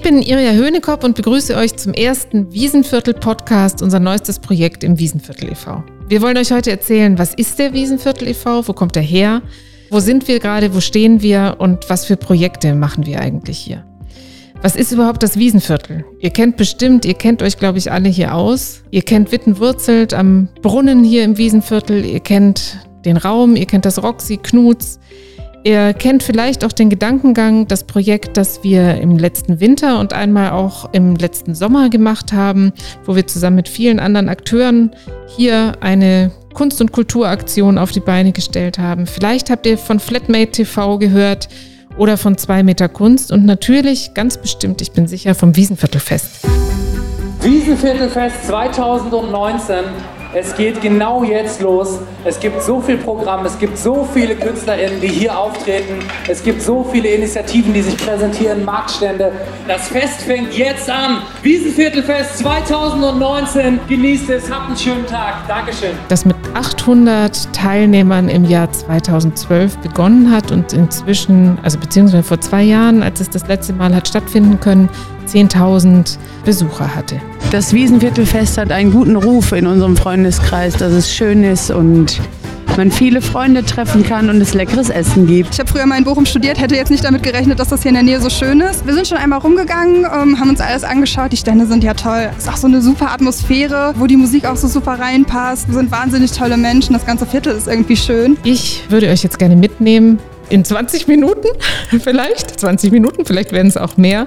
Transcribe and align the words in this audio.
Ich 0.00 0.04
bin 0.04 0.22
Iria 0.22 0.52
Hönekopp 0.52 1.04
und 1.04 1.14
begrüße 1.14 1.54
euch 1.54 1.76
zum 1.76 1.92
ersten 1.92 2.50
Wiesenviertel-Podcast, 2.54 3.82
unser 3.82 4.00
neuestes 4.00 4.38
Projekt 4.38 4.82
im 4.82 4.98
Wiesenviertel 4.98 5.50
e.V. 5.50 5.84
Wir 6.08 6.22
wollen 6.22 6.38
euch 6.38 6.52
heute 6.52 6.70
erzählen, 6.70 7.18
was 7.18 7.34
ist 7.34 7.58
der 7.58 7.74
Wiesenviertel 7.74 8.28
e.V., 8.28 8.66
wo 8.66 8.72
kommt 8.72 8.96
er 8.96 9.02
her, 9.02 9.42
wo 9.90 10.00
sind 10.00 10.26
wir 10.26 10.38
gerade, 10.38 10.74
wo 10.74 10.80
stehen 10.80 11.20
wir 11.20 11.56
und 11.58 11.90
was 11.90 12.06
für 12.06 12.16
Projekte 12.16 12.74
machen 12.74 13.04
wir 13.04 13.20
eigentlich 13.20 13.58
hier. 13.58 13.84
Was 14.62 14.74
ist 14.74 14.90
überhaupt 14.90 15.22
das 15.22 15.36
Wiesenviertel? 15.36 16.06
Ihr 16.18 16.30
kennt 16.30 16.56
bestimmt, 16.56 17.04
ihr 17.04 17.12
kennt 17.12 17.42
euch, 17.42 17.58
glaube 17.58 17.76
ich, 17.76 17.92
alle 17.92 18.08
hier 18.08 18.34
aus. 18.34 18.82
Ihr 18.90 19.02
kennt 19.02 19.32
Wittenwurzelt 19.32 20.14
am 20.14 20.48
Brunnen 20.62 21.04
hier 21.04 21.24
im 21.24 21.36
Wiesenviertel. 21.36 22.06
Ihr 22.06 22.20
kennt 22.20 22.78
den 23.04 23.18
Raum, 23.18 23.54
ihr 23.54 23.66
kennt 23.66 23.84
das 23.84 24.02
Roxy, 24.02 24.38
Knuts. 24.38 24.98
Ihr 25.62 25.92
kennt 25.92 26.22
vielleicht 26.22 26.64
auch 26.64 26.72
den 26.72 26.88
Gedankengang, 26.88 27.68
das 27.68 27.84
Projekt, 27.84 28.38
das 28.38 28.64
wir 28.64 28.94
im 29.00 29.18
letzten 29.18 29.60
Winter 29.60 30.00
und 30.00 30.14
einmal 30.14 30.50
auch 30.52 30.88
im 30.92 31.16
letzten 31.16 31.54
Sommer 31.54 31.90
gemacht 31.90 32.32
haben, 32.32 32.72
wo 33.04 33.14
wir 33.14 33.26
zusammen 33.26 33.56
mit 33.56 33.68
vielen 33.68 34.00
anderen 34.00 34.30
Akteuren 34.30 34.90
hier 35.36 35.74
eine 35.80 36.30
Kunst- 36.54 36.80
und 36.80 36.92
Kulturaktion 36.92 37.76
auf 37.76 37.92
die 37.92 38.00
Beine 38.00 38.32
gestellt 38.32 38.78
haben. 38.78 39.06
Vielleicht 39.06 39.50
habt 39.50 39.66
ihr 39.66 39.76
von 39.76 40.00
Flatmate 40.00 40.50
TV 40.50 40.96
gehört 40.98 41.48
oder 41.98 42.16
von 42.16 42.38
zwei 42.38 42.62
Meter 42.62 42.88
Kunst 42.88 43.30
und 43.30 43.44
natürlich, 43.44 44.14
ganz 44.14 44.38
bestimmt, 44.38 44.80
ich 44.80 44.92
bin 44.92 45.06
sicher, 45.06 45.34
vom 45.34 45.56
Wiesenviertelfest. 45.56 46.46
Wiesenviertelfest 47.42 48.46
2019 48.46 49.84
es 50.32 50.54
geht 50.54 50.80
genau 50.80 51.24
jetzt 51.24 51.60
los. 51.60 51.98
Es 52.24 52.38
gibt 52.38 52.62
so 52.62 52.80
viel 52.80 52.98
Programm, 52.98 53.44
es 53.46 53.58
gibt 53.58 53.76
so 53.76 54.08
viele 54.14 54.36
KünstlerInnen, 54.36 55.00
die 55.00 55.08
hier 55.08 55.36
auftreten. 55.36 55.98
Es 56.28 56.42
gibt 56.42 56.62
so 56.62 56.84
viele 56.84 57.08
Initiativen, 57.08 57.74
die 57.74 57.82
sich 57.82 57.96
präsentieren, 57.96 58.64
Marktstände. 58.64 59.32
Das 59.66 59.88
Fest 59.88 60.22
fängt 60.22 60.56
jetzt 60.56 60.88
an. 60.88 61.22
Wiesenviertelfest 61.42 62.38
2019. 62.38 63.80
Genießt 63.88 64.30
es, 64.30 64.50
habt 64.50 64.68
einen 64.68 64.76
schönen 64.76 65.06
Tag. 65.06 65.48
Dankeschön. 65.48 65.90
Das 66.08 66.24
mit 66.24 66.36
800 66.54 67.52
Teilnehmern 67.52 68.28
im 68.28 68.44
Jahr 68.44 68.70
2012 68.70 69.78
begonnen 69.78 70.30
hat 70.30 70.52
und 70.52 70.72
inzwischen, 70.72 71.58
also 71.62 71.78
beziehungsweise 71.78 72.22
vor 72.22 72.40
zwei 72.40 72.62
Jahren, 72.62 73.02
als 73.02 73.20
es 73.20 73.30
das 73.30 73.48
letzte 73.48 73.72
Mal 73.72 73.94
hat 73.94 74.06
stattfinden 74.06 74.60
können, 74.60 74.88
10.000 75.30 76.18
Besucher 76.44 76.94
hatte. 76.94 77.20
Das 77.50 77.72
Wiesenviertelfest 77.72 78.58
hat 78.58 78.70
einen 78.70 78.92
guten 78.92 79.16
Ruf 79.16 79.52
in 79.52 79.66
unserem 79.66 79.96
Freundeskreis, 79.96 80.74
dass 80.74 80.92
es 80.92 81.12
schön 81.12 81.44
ist 81.44 81.70
und 81.70 82.20
man 82.80 82.90
viele 82.90 83.20
Freunde 83.20 83.62
treffen 83.62 84.02
kann 84.04 84.30
und 84.30 84.40
es 84.40 84.54
leckeres 84.54 84.88
Essen 84.88 85.26
gibt. 85.26 85.52
Ich 85.52 85.60
habe 85.60 85.68
früher 85.68 85.84
mal 85.84 85.98
in 85.98 86.04
Bochum 86.04 86.24
studiert, 86.24 86.58
hätte 86.58 86.76
jetzt 86.76 86.90
nicht 86.90 87.04
damit 87.04 87.22
gerechnet, 87.22 87.58
dass 87.58 87.68
das 87.68 87.82
hier 87.82 87.90
in 87.90 87.94
der 87.94 88.02
Nähe 88.02 88.20
so 88.20 88.30
schön 88.30 88.60
ist. 88.60 88.86
Wir 88.86 88.94
sind 88.94 89.06
schon 89.06 89.18
einmal 89.18 89.40
rumgegangen, 89.40 90.06
ähm, 90.06 90.40
haben 90.40 90.48
uns 90.48 90.62
alles 90.62 90.82
angeschaut. 90.82 91.30
Die 91.32 91.36
Stände 91.36 91.66
sind 91.66 91.84
ja 91.84 91.92
toll. 91.92 92.30
Es 92.38 92.44
ist 92.44 92.48
auch 92.48 92.56
so 92.56 92.68
eine 92.68 92.80
super 92.80 93.12
Atmosphäre, 93.12 93.92
wo 93.96 94.06
die 94.06 94.16
Musik 94.16 94.46
auch 94.46 94.56
so 94.56 94.66
super 94.66 94.98
reinpasst. 94.98 95.68
Wir 95.68 95.74
sind 95.74 95.90
wahnsinnig 95.90 96.32
tolle 96.32 96.56
Menschen. 96.56 96.94
Das 96.94 97.04
ganze 97.04 97.26
Viertel 97.26 97.54
ist 97.54 97.68
irgendwie 97.68 97.96
schön. 97.96 98.38
Ich 98.44 98.84
würde 98.88 99.08
euch 99.08 99.22
jetzt 99.22 99.38
gerne 99.38 99.56
mitnehmen 99.56 100.18
in 100.50 100.64
20 100.64 101.08
Minuten, 101.08 101.48
vielleicht 102.02 102.60
20 102.60 102.92
Minuten, 102.92 103.24
vielleicht 103.24 103.52
werden 103.52 103.68
es 103.68 103.76
auch 103.76 103.96
mehr, 103.96 104.26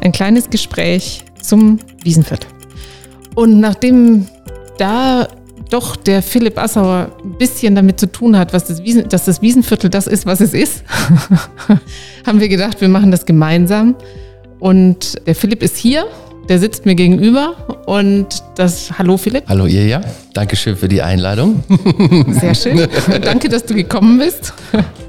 ein 0.00 0.12
kleines 0.12 0.48
Gespräch 0.48 1.24
zum 1.42 1.78
Wiesenviertel. 2.02 2.48
Und 3.34 3.60
nachdem 3.60 4.26
da 4.78 5.28
doch 5.70 5.96
der 5.96 6.22
Philipp 6.22 6.58
Assauer 6.58 7.10
ein 7.24 7.36
bisschen 7.36 7.74
damit 7.74 7.98
zu 7.98 8.10
tun 8.10 8.38
hat, 8.38 8.52
was 8.52 8.66
das 8.66 8.82
Wiesen, 8.84 9.08
dass 9.08 9.24
das 9.24 9.42
Wiesenviertel 9.42 9.90
das 9.90 10.06
ist, 10.06 10.24
was 10.24 10.40
es 10.40 10.54
ist, 10.54 10.84
haben 12.26 12.40
wir 12.40 12.48
gedacht, 12.48 12.80
wir 12.80 12.88
machen 12.88 13.10
das 13.10 13.26
gemeinsam. 13.26 13.96
Und 14.60 15.26
der 15.26 15.34
Philipp 15.34 15.62
ist 15.62 15.76
hier, 15.76 16.06
der 16.48 16.58
sitzt 16.58 16.86
mir 16.86 16.94
gegenüber 16.94 17.82
und 17.86 18.26
das 18.54 18.98
Hallo 18.98 19.16
Philipp. 19.16 19.44
Hallo 19.48 19.66
ihr 19.66 19.86
ja, 19.86 20.00
Dankeschön 20.32 20.76
für 20.76 20.88
die 20.88 21.02
Einladung. 21.02 21.64
Sehr 22.28 22.54
schön. 22.54 22.86
Danke, 23.22 23.48
dass 23.48 23.64
du 23.64 23.74
gekommen 23.74 24.18
bist. 24.18 24.52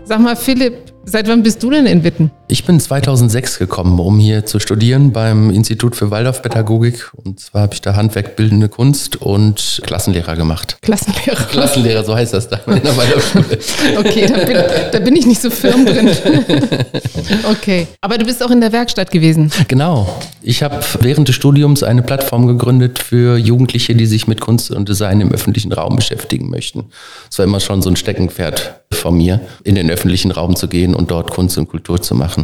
Sag 0.06 0.20
mal 0.22 0.36
Philipp, 0.36 0.96
Seit 1.08 1.28
wann 1.28 1.44
bist 1.44 1.62
du 1.62 1.70
denn 1.70 1.86
in 1.86 2.04
Witten? 2.04 2.32
Ich 2.48 2.64
bin 2.64 2.80
2006 2.80 3.58
gekommen, 3.58 4.00
um 4.00 4.20
hier 4.20 4.46
zu 4.46 4.60
studieren 4.60 5.12
beim 5.12 5.50
Institut 5.50 5.96
für 5.96 6.12
Waldorfpädagogik. 6.12 7.12
Und 7.16 7.40
zwar 7.40 7.64
habe 7.64 7.74
ich 7.74 7.82
da 7.82 7.96
Handwerk, 7.96 8.36
Bildende 8.36 8.70
Kunst 8.70 9.16
und 9.16 9.82
Klassenlehrer 9.84 10.36
gemacht. 10.36 10.78
Klassenlehrer? 10.84 11.44
Klassenlehrer, 11.46 12.04
so 12.04 12.16
heißt 12.16 12.36
das 12.36 12.48
da 12.48 12.58
in 12.68 12.84
der 12.84 12.96
Waldorfschule. 12.96 13.58
okay, 13.98 14.28
da 14.28 14.46
bin, 14.46 14.58
da 14.92 15.00
bin 15.00 15.16
ich 15.16 15.26
nicht 15.26 15.42
so 15.42 15.50
firm 15.50 15.88
drin. 15.88 16.08
okay, 17.52 17.88
aber 18.02 18.20
du 18.20 18.26
bist 18.26 18.44
auch 18.44 18.52
in 18.52 18.62
der 18.62 18.72
Werkstatt 18.72 19.10
gewesen. 19.10 19.52
Genau. 19.68 20.08
Ich 20.44 20.62
habe 20.62 20.80
während 21.00 21.28
des 21.28 21.34
Studiums 21.34 21.82
eine 21.82 22.04
Plattform 22.04 22.46
gegründet 22.46 23.00
für 23.00 23.38
Jugendliche, 23.38 23.96
die 23.96 24.06
sich 24.06 24.28
mit 24.28 24.40
Kunst 24.40 24.70
und 24.70 24.88
Design 24.88 25.20
im 25.20 25.32
öffentlichen 25.32 25.72
Raum 25.72 25.96
beschäftigen 25.96 26.52
möchten. 26.52 26.86
Das 27.28 27.40
war 27.40 27.46
immer 27.46 27.60
schon 27.60 27.82
so 27.82 27.90
ein 27.90 27.96
Steckenpferd 27.96 28.76
von 28.92 29.18
mir, 29.18 29.42
in 29.64 29.76
den 29.76 29.90
öffentlichen 29.90 30.32
Raum 30.32 30.56
zu 30.56 30.68
gehen 30.68 30.94
und 30.94 31.10
dort 31.10 31.32
Kunst 31.32 31.58
und 31.58 31.70
Kultur 31.70 32.02
zu 32.02 32.14
machen. 32.14 32.35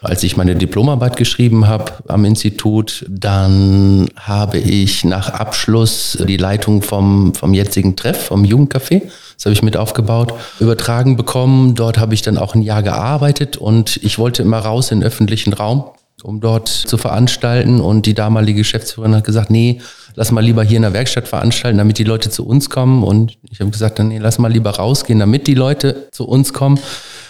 Als 0.00 0.22
ich 0.22 0.36
meine 0.36 0.54
Diplomarbeit 0.54 1.16
geschrieben 1.16 1.66
habe 1.66 1.92
am 2.06 2.24
Institut, 2.24 3.04
dann 3.08 4.08
habe 4.16 4.58
ich 4.58 5.04
nach 5.04 5.30
Abschluss 5.30 6.16
die 6.20 6.36
Leitung 6.36 6.82
vom, 6.82 7.34
vom 7.34 7.52
jetzigen 7.52 7.96
Treff, 7.96 8.26
vom 8.26 8.44
Jugendcafé, 8.44 9.02
das 9.38 9.44
habe 9.44 9.52
ich 9.52 9.62
mit 9.62 9.76
aufgebaut, 9.76 10.34
übertragen 10.58 11.16
bekommen. 11.16 11.76
Dort 11.76 11.98
habe 11.98 12.12
ich 12.12 12.22
dann 12.22 12.38
auch 12.38 12.56
ein 12.56 12.62
Jahr 12.62 12.82
gearbeitet 12.82 13.56
und 13.56 13.96
ich 13.98 14.18
wollte 14.18 14.42
immer 14.42 14.58
raus 14.58 14.90
in 14.90 14.98
den 14.98 15.06
öffentlichen 15.06 15.52
Raum, 15.52 15.84
um 16.24 16.40
dort 16.40 16.68
zu 16.68 16.98
veranstalten. 16.98 17.80
Und 17.80 18.06
die 18.06 18.14
damalige 18.14 18.58
Geschäftsführerin 18.58 19.14
hat 19.14 19.22
gesagt, 19.22 19.50
nee, 19.50 19.80
lass 20.16 20.32
mal 20.32 20.44
lieber 20.44 20.64
hier 20.64 20.78
in 20.78 20.82
der 20.82 20.92
Werkstatt 20.92 21.28
veranstalten, 21.28 21.78
damit 21.78 21.98
die 21.98 22.04
Leute 22.04 22.30
zu 22.30 22.44
uns 22.46 22.68
kommen. 22.68 23.04
Und 23.04 23.38
ich 23.48 23.60
habe 23.60 23.70
gesagt, 23.70 24.00
nee, 24.00 24.18
lass 24.18 24.40
mal 24.40 24.52
lieber 24.52 24.70
rausgehen, 24.70 25.20
damit 25.20 25.46
die 25.46 25.54
Leute 25.54 26.08
zu 26.10 26.26
uns 26.26 26.52
kommen. 26.52 26.80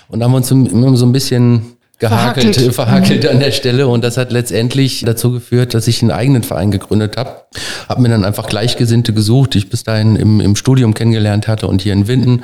Und 0.09 0.21
da 0.21 0.25
haben 0.25 0.33
wir 0.33 0.39
uns 0.39 0.49
so 0.49 1.07
ein 1.07 1.13
bisschen 1.13 1.78
gehakelt, 1.99 2.55
verhakelt, 2.55 2.75
verhakelt 2.75 3.25
mhm. 3.25 3.31
an 3.31 3.41
der 3.41 3.51
Stelle. 3.51 3.89
Und 3.89 4.05
das 4.05 4.17
hat 4.17 4.33
letztendlich 4.33 5.03
dazu 5.05 5.33
geführt, 5.33 5.75
dass 5.75 5.89
ich 5.89 6.03
einen 6.03 6.11
eigenen 6.11 6.43
Verein 6.43 6.71
gegründet 6.71 7.17
habe. 7.17 7.43
Habe 7.89 8.03
mir 8.03 8.09
dann 8.09 8.25
einfach 8.25 8.49
Gleichgesinnte 8.49 9.13
gesucht, 9.13 9.55
die 9.55 9.59
ich 9.59 9.71
bis 9.71 9.85
dahin 9.85 10.17
im, 10.17 10.41
im 10.41 10.57
Studium 10.57 10.95
kennengelernt 10.95 11.49
hatte 11.49 11.67
und 11.67 11.83
hier 11.83 11.93
in 11.93 12.07
Winden. 12.07 12.43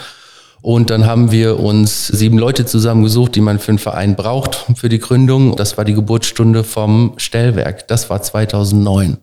Und 0.64 0.88
dann 0.88 1.04
haben 1.04 1.30
wir 1.30 1.60
uns 1.60 2.06
sieben 2.06 2.38
Leute 2.38 2.64
zusammengesucht, 2.64 3.34
die 3.34 3.42
man 3.42 3.58
für 3.58 3.72
einen 3.72 3.78
Verein 3.78 4.16
braucht 4.16 4.64
für 4.76 4.88
die 4.88 4.98
Gründung. 4.98 5.56
Das 5.56 5.76
war 5.76 5.84
die 5.84 5.92
Geburtsstunde 5.92 6.64
vom 6.64 7.12
Stellwerk. 7.18 7.86
Das 7.86 8.08
war 8.08 8.22
2009. 8.22 9.18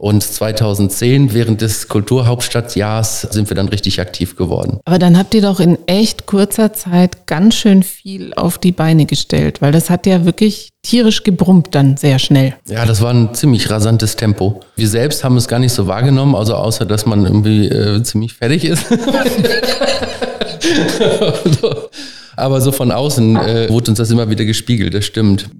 Und 0.00 0.22
2010, 0.22 1.34
während 1.34 1.60
des 1.60 1.88
Kulturhauptstadtjahrs, 1.88 3.20
sind 3.20 3.50
wir 3.50 3.54
dann 3.54 3.68
richtig 3.68 4.00
aktiv 4.00 4.34
geworden. 4.34 4.80
Aber 4.86 4.98
dann 4.98 5.18
habt 5.18 5.34
ihr 5.34 5.42
doch 5.42 5.60
in 5.60 5.76
echt 5.86 6.24
kurzer 6.24 6.72
Zeit 6.72 7.26
ganz 7.26 7.54
schön 7.54 7.82
viel 7.82 8.32
auf 8.32 8.56
die 8.56 8.72
Beine 8.72 9.04
gestellt, 9.04 9.60
weil 9.60 9.72
das 9.72 9.90
hat 9.90 10.06
ja 10.06 10.24
wirklich 10.24 10.70
tierisch 10.82 11.22
gebrummt 11.22 11.74
dann 11.74 11.98
sehr 11.98 12.18
schnell. 12.18 12.54
Ja, 12.66 12.86
das 12.86 13.02
war 13.02 13.12
ein 13.12 13.34
ziemlich 13.34 13.68
rasantes 13.68 14.16
Tempo. 14.16 14.60
Wir 14.74 14.88
selbst 14.88 15.22
haben 15.22 15.36
es 15.36 15.48
gar 15.48 15.58
nicht 15.58 15.74
so 15.74 15.86
wahrgenommen, 15.86 16.34
also 16.34 16.54
außer, 16.54 16.86
dass 16.86 17.04
man 17.04 17.26
irgendwie 17.26 17.68
äh, 17.68 18.02
ziemlich 18.02 18.32
fertig 18.32 18.64
ist. 18.64 18.86
Aber 22.36 22.62
so 22.62 22.72
von 22.72 22.90
außen 22.90 23.36
äh, 23.36 23.68
wurde 23.68 23.90
uns 23.90 23.98
das 23.98 24.10
immer 24.10 24.30
wieder 24.30 24.46
gespiegelt, 24.46 24.94
das 24.94 25.04
stimmt 25.04 25.50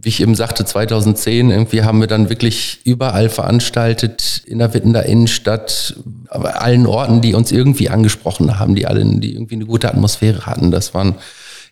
wie 0.00 0.08
ich 0.08 0.20
eben 0.20 0.34
sagte, 0.34 0.64
2010 0.64 1.50
irgendwie 1.50 1.82
haben 1.82 2.00
wir 2.00 2.06
dann 2.06 2.30
wirklich 2.30 2.80
überall 2.84 3.28
veranstaltet, 3.28 4.42
in 4.46 4.58
der 4.58 4.72
Wittener 4.74 5.04
Innenstadt, 5.04 5.96
aber 6.28 6.62
allen 6.62 6.86
Orten, 6.86 7.20
die 7.20 7.34
uns 7.34 7.52
irgendwie 7.52 7.88
angesprochen 7.88 8.58
haben, 8.58 8.74
die 8.74 8.86
alle, 8.86 9.04
die 9.04 9.34
irgendwie 9.34 9.56
eine 9.56 9.66
gute 9.66 9.88
Atmosphäre 9.88 10.46
hatten. 10.46 10.70
Das 10.70 10.94
waren 10.94 11.16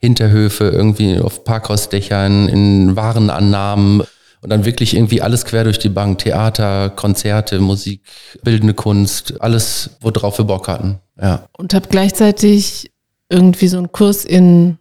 Hinterhöfe, 0.01 0.65
irgendwie 0.69 1.19
auf 1.21 1.45
Parkhausdächern, 1.45 2.49
in 2.49 2.97
Warenannahmen 2.97 4.03
und 4.43 4.51
dann 4.51 4.65
wirklich 4.65 4.95
irgendwie 4.95 5.23
alles 5.23 5.45
quer 5.45 5.65
durch 5.65 5.79
die 5.79 5.89
Bank. 5.89 6.19
Theater, 6.19 6.91
Konzerte, 6.91 7.61
Musik, 7.61 8.03
bildende 8.43 8.75
Kunst, 8.75 9.41
alles, 9.41 9.91
worauf 10.01 10.39
wir 10.39 10.45
Bock 10.45 10.69
hatten. 10.69 10.99
Ja. 11.21 11.49
Und 11.57 11.75
habe 11.75 11.89
gleichzeitig 11.89 12.91
irgendwie 13.29 13.69
so 13.69 13.79
einen 13.79 13.93
Kurs 13.93 14.25
in 14.25 14.79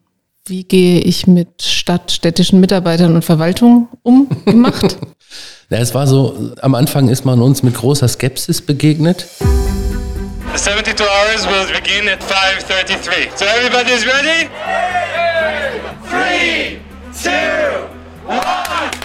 wie 0.47 0.63
gehe 0.63 0.99
ich 0.99 1.25
mit 1.25 1.63
stadtstädtischen 1.63 2.59
Mitarbeitern 2.59 3.15
und 3.15 3.25
Verwaltung 3.25 3.87
um 4.03 4.29
gemacht? 4.45 4.97
ja, 5.69 5.79
es 5.79 5.93
war 5.95 6.05
so, 6.05 6.53
am 6.61 6.75
Anfang 6.75 7.09
ist 7.09 7.25
man 7.25 7.41
uns 7.41 7.63
mit 7.63 7.73
großer 7.75 8.07
Skepsis 8.07 8.61
begegnet. 8.61 9.27
The 9.39 10.61
72 10.61 11.05
hours 11.05 11.45
will 11.47 11.65
begin 11.73 12.07
at 12.07 12.21
5.33. 12.21 13.35
So 13.35 13.45
everybody's 13.45 14.05
ready? 14.05 14.47
Three, 16.09 16.79
two, 17.11 17.87
one. 18.27 19.04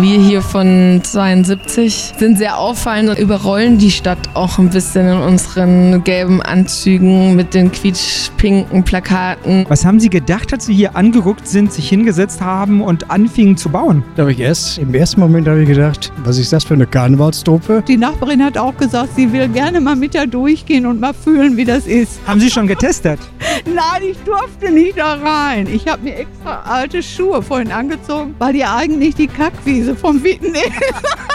Wir 0.00 0.18
hier 0.18 0.40
von 0.40 1.00
72 1.02 2.14
sind 2.16 2.38
sehr 2.38 2.56
auffallend 2.56 3.10
und 3.10 3.18
überrollen 3.18 3.76
die 3.76 3.90
Stadt 3.90 4.30
auch 4.32 4.58
ein 4.58 4.70
bisschen 4.70 5.06
in 5.06 5.18
unseren 5.18 6.02
gelben 6.04 6.40
Anzügen 6.40 7.36
mit 7.36 7.52
den 7.52 7.70
quietschpinken 7.70 8.82
Plakaten. 8.82 9.66
Was 9.68 9.84
haben 9.84 10.00
Sie 10.00 10.08
gedacht, 10.08 10.54
als 10.54 10.64
Sie 10.64 10.74
hier 10.74 10.96
angerückt 10.96 11.46
sind, 11.46 11.70
sich 11.70 11.86
hingesetzt 11.86 12.40
haben 12.40 12.80
und 12.80 13.10
anfingen 13.10 13.58
zu 13.58 13.68
bauen? 13.68 14.02
Da 14.16 14.22
habe 14.22 14.32
ich 14.32 14.40
erst, 14.40 14.78
im 14.78 14.94
ersten 14.94 15.20
Moment 15.20 15.46
habe 15.46 15.60
ich 15.60 15.68
gedacht, 15.68 16.10
was 16.24 16.38
ist 16.38 16.50
das 16.50 16.64
für 16.64 16.74
eine 16.74 16.86
Karnevalstruppe? 16.86 17.84
Die 17.86 17.98
Nachbarin 17.98 18.42
hat 18.42 18.56
auch 18.56 18.76
gesagt, 18.78 19.16
sie 19.16 19.30
will 19.32 19.48
gerne 19.48 19.80
mal 19.80 19.96
mit 19.96 20.14
da 20.14 20.24
durchgehen 20.24 20.86
und 20.86 20.98
mal 20.98 21.12
fühlen, 21.12 21.58
wie 21.58 21.66
das 21.66 21.86
ist. 21.86 22.20
Haben 22.26 22.40
Sie 22.40 22.48
schon 22.48 22.66
getestet? 22.66 23.20
Nein, 23.66 24.02
ich 24.10 24.18
durfte 24.24 24.70
nicht 24.70 24.98
da 24.98 25.14
rein. 25.14 25.66
Ich 25.70 25.86
habe 25.86 26.02
mir 26.02 26.16
extra 26.16 26.62
alte 26.62 27.02
Schuhe 27.02 27.42
vorhin 27.42 27.70
angezogen, 27.70 28.34
weil 28.38 28.54
die 28.54 28.64
eigentlich 28.64 29.14
die 29.14 29.26
Kackwiese 29.26 29.89
vom 29.96 30.22
Witten 30.22 30.54
ist. 30.54 30.64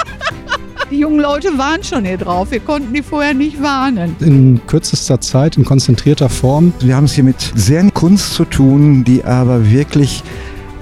Die 0.92 1.00
jungen 1.00 1.20
Leute 1.20 1.58
waren 1.58 1.84
schon 1.84 2.06
hier 2.06 2.18
drauf. 2.18 2.52
Wir 2.52 2.60
konnten 2.60 2.94
die 2.94 3.02
vorher 3.02 3.34
nicht 3.34 3.62
warnen. 3.62 4.16
In 4.20 4.62
kürzester 4.68 5.20
Zeit, 5.20 5.58
in 5.58 5.66
konzentrierter 5.66 6.30
Form. 6.30 6.74
Wir 6.80 6.96
haben 6.96 7.06
es 7.06 7.14
hier 7.14 7.24
mit 7.24 7.54
sehr 7.56 7.90
Kunst 7.90 8.36
zu 8.36 8.46
tun, 8.46 9.04
die 9.04 9.24
aber 9.24 9.72
wirklich 9.72 10.24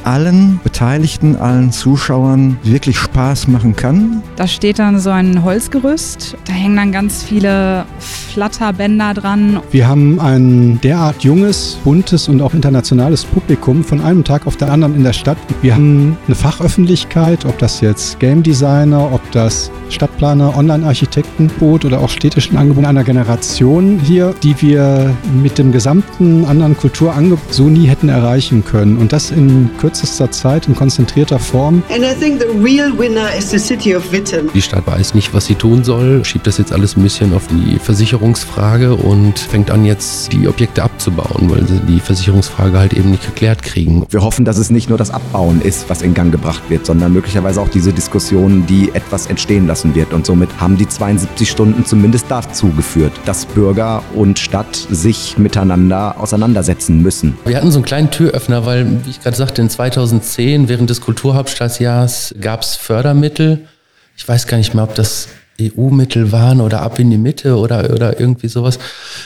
allen 0.05 0.59
Beteiligten, 0.63 1.35
allen 1.35 1.71
Zuschauern 1.71 2.57
wirklich 2.63 2.97
Spaß 2.97 3.47
machen 3.47 3.75
kann. 3.75 4.21
Da 4.35 4.47
steht 4.47 4.79
dann 4.79 5.00
so 5.00 5.09
ein 5.09 5.44
Holzgerüst, 5.44 6.38
da 6.45 6.53
hängen 6.53 6.75
dann 6.75 6.91
ganz 6.91 7.23
viele 7.23 7.85
Flatterbänder 8.00 9.13
dran. 9.13 9.59
Wir 9.71 9.88
haben 9.88 10.19
ein 10.19 10.79
derart 10.81 11.23
junges, 11.23 11.77
buntes 11.83 12.27
und 12.27 12.41
auch 12.41 12.53
internationales 12.53 13.25
Publikum 13.25 13.83
von 13.83 14.01
einem 14.01 14.23
Tag 14.23 14.47
auf 14.47 14.57
den 14.57 14.69
anderen 14.69 14.95
in 14.95 15.03
der 15.03 15.13
Stadt. 15.13 15.38
Wir 15.61 15.75
haben 15.75 16.17
eine 16.25 16.35
Fachöffentlichkeit, 16.35 17.45
ob 17.45 17.57
das 17.59 17.81
jetzt 17.81 18.19
Game 18.19 18.44
Designer, 18.44 19.11
ob 19.11 19.21
das 19.31 19.71
Stadtplaner, 19.89 20.57
Online-Architekten, 20.57 21.50
Boot 21.59 21.85
oder 21.85 22.00
auch 22.00 22.09
städtischen 22.09 22.57
Angeboten 22.57 22.88
einer 22.88 23.03
Generation 23.03 24.00
hier, 24.03 24.33
die 24.41 24.59
wir 24.61 25.15
mit 25.41 25.57
dem 25.57 25.71
gesamten 25.71 26.45
anderen 26.45 26.75
Kulturangebot 26.75 27.53
so 27.53 27.69
nie 27.69 27.85
hätten 27.85 28.09
erreichen 28.09 28.65
können. 28.65 28.97
Und 28.97 29.13
das 29.13 29.31
in 29.31 29.69
kürzester 29.77 29.92
Zeit, 29.93 30.67
in 30.67 30.75
konzentrierter 30.75 31.39
Form. 31.39 31.83
And 31.89 32.03
I 32.03 32.13
think 32.19 32.41
the 32.41 32.47
real 32.57 32.97
winner 32.97 33.27
is 33.37 33.49
the 33.49 33.59
city 33.59 33.95
of 33.95 34.11
Witten. 34.11 34.49
Die 34.53 34.61
Stadt 34.61 34.85
weiß 34.85 35.13
nicht, 35.13 35.33
was 35.33 35.45
sie 35.45 35.55
tun 35.55 35.83
soll, 35.83 36.25
schiebt 36.25 36.47
das 36.47 36.57
jetzt 36.57 36.71
alles 36.71 36.97
ein 36.97 37.03
bisschen 37.03 37.33
auf 37.33 37.47
die 37.47 37.79
Versicherungsfrage 37.79 38.95
und 38.95 39.39
fängt 39.39 39.71
an 39.71 39.85
jetzt 39.85 40.33
die 40.33 40.47
Objekte 40.47 40.83
abzubauen, 40.83 41.49
weil 41.49 41.67
sie 41.67 41.79
die 41.87 41.99
Versicherungsfrage 41.99 42.77
halt 42.77 42.93
eben 42.93 43.11
nicht 43.11 43.25
geklärt 43.25 43.63
kriegen. 43.63 44.05
Wir 44.09 44.21
hoffen, 44.21 44.45
dass 44.45 44.57
es 44.57 44.69
nicht 44.69 44.89
nur 44.89 44.97
das 44.97 45.11
Abbauen 45.11 45.61
ist, 45.61 45.89
was 45.89 46.01
in 46.01 46.13
Gang 46.13 46.31
gebracht 46.31 46.63
wird, 46.69 46.85
sondern 46.85 47.13
möglicherweise 47.13 47.61
auch 47.61 47.69
diese 47.69 47.93
Diskussion, 47.93 48.65
die 48.67 48.91
etwas 48.93 49.27
entstehen 49.27 49.67
lassen 49.67 49.95
wird. 49.95 50.13
Und 50.13 50.25
somit 50.25 50.49
haben 50.59 50.77
die 50.77 50.87
72 50.87 51.49
Stunden 51.49 51.85
zumindest 51.85 52.25
dazu 52.29 52.69
geführt, 52.69 53.13
dass 53.25 53.45
Bürger 53.45 54.03
und 54.13 54.39
Stadt 54.39 54.75
sich 54.75 55.37
miteinander 55.37 56.15
auseinandersetzen 56.19 57.01
müssen. 57.01 57.37
Wir 57.45 57.57
hatten 57.57 57.71
so 57.71 57.77
einen 57.77 57.85
kleinen 57.85 58.11
Türöffner, 58.11 58.65
weil, 58.65 58.87
wie 59.05 59.09
ich 59.09 59.21
gerade 59.21 59.37
sagte, 59.37 59.61
in 59.61 59.69
2010 59.91 60.69
während 60.69 60.89
des 60.89 61.01
Kulturhauptstadtjahrs 61.01 62.35
gab 62.39 62.62
es 62.62 62.75
Fördermittel. 62.75 63.68
Ich 64.15 64.25
weiß 64.25 64.47
gar 64.47 64.56
nicht 64.56 64.74
mehr, 64.74 64.85
ob 64.85 64.95
das 64.95 65.27
EU-Mittel 65.59 66.31
waren 66.31 66.62
oder 66.62 66.81
ab 66.81 67.00
in 67.00 67.09
die 67.09 67.18
Mitte 67.18 67.57
oder, 67.57 67.89
oder 67.91 68.18
irgendwie 68.18 68.47
sowas, 68.47 68.80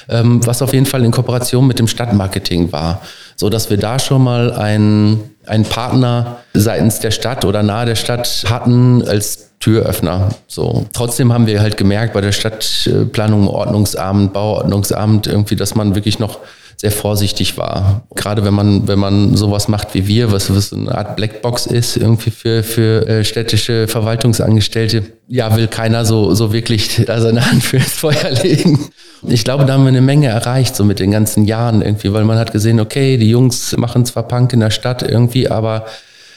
ähm, 0.09 0.43
was 0.47 0.63
auf 0.63 0.73
jeden 0.73 0.87
Fall 0.87 1.05
in 1.05 1.11
Kooperation 1.11 1.67
mit 1.67 1.77
dem 1.77 1.87
Stadtmarketing 1.87 2.71
war, 2.71 3.01
so 3.35 3.49
dass 3.49 3.69
wir 3.69 3.77
da 3.77 3.99
schon 3.99 4.23
mal 4.23 4.51
einen, 4.51 5.19
einen 5.45 5.63
Partner 5.63 6.37
seitens 6.55 6.99
der 6.99 7.11
Stadt 7.11 7.45
oder 7.45 7.61
nahe 7.61 7.85
der 7.85 7.95
Stadt 7.95 8.45
hatten 8.49 9.07
als 9.07 9.51
Türöffner. 9.59 10.29
So. 10.47 10.87
Trotzdem 10.91 11.33
haben 11.33 11.45
wir 11.45 11.61
halt 11.61 11.77
gemerkt 11.77 12.13
bei 12.13 12.21
der 12.21 12.31
Stadtplanung, 12.31 13.47
Ordnungsamt, 13.47 14.33
Bauordnungsamt 14.33 15.27
irgendwie, 15.27 15.55
dass 15.55 15.75
man 15.75 15.93
wirklich 15.93 16.17
noch 16.17 16.39
sehr 16.79 16.91
vorsichtig 16.91 17.57
war. 17.57 18.03
Gerade 18.13 18.45
wenn 18.45 18.53
man, 18.53 18.87
wenn 18.87 18.99
man 18.99 19.35
sowas 19.35 19.67
macht 19.67 19.95
wie 19.95 20.07
wir, 20.07 20.31
was, 20.31 20.55
was 20.55 20.71
eine 20.71 20.95
Art 20.95 21.15
Blackbox 21.15 21.65
ist, 21.65 21.97
irgendwie 21.97 22.29
für, 22.29 22.61
für 22.61 23.07
äh, 23.07 23.23
städtische 23.23 23.87
Verwaltungsangestellte, 23.87 25.03
ja, 25.27 25.55
will 25.55 25.67
keiner 25.67 26.05
so, 26.05 26.35
so 26.35 26.53
wirklich 26.53 27.03
da 27.07 27.19
seine 27.19 27.49
Hand 27.49 27.63
fürs 27.63 27.91
Feuer 27.91 28.29
legen. 28.43 28.89
Ich 29.27 29.43
glaube, 29.43 29.65
da 29.65 29.73
haben 29.73 29.83
wir 29.83 29.89
eine 29.89 30.01
Menge 30.01 30.27
erreicht, 30.27 30.75
so 30.75 30.85
mit 30.85 30.99
den 30.99 31.09
ganzen 31.09 31.45
Jahren 31.45 31.81
irgendwie, 31.81 32.13
weil 32.13 32.25
man 32.25 32.37
hat 32.37 32.51
gesehen, 32.51 32.79
okay, 32.79 33.17
die 33.17 33.29
Jungs 33.29 33.75
machen 33.75 34.05
zwar 34.05 34.27
Punk 34.27 34.53
in 34.53 34.59
der 34.59 34.69
Stadt 34.69 35.01
irgendwie, 35.01 35.49
aber 35.49 35.85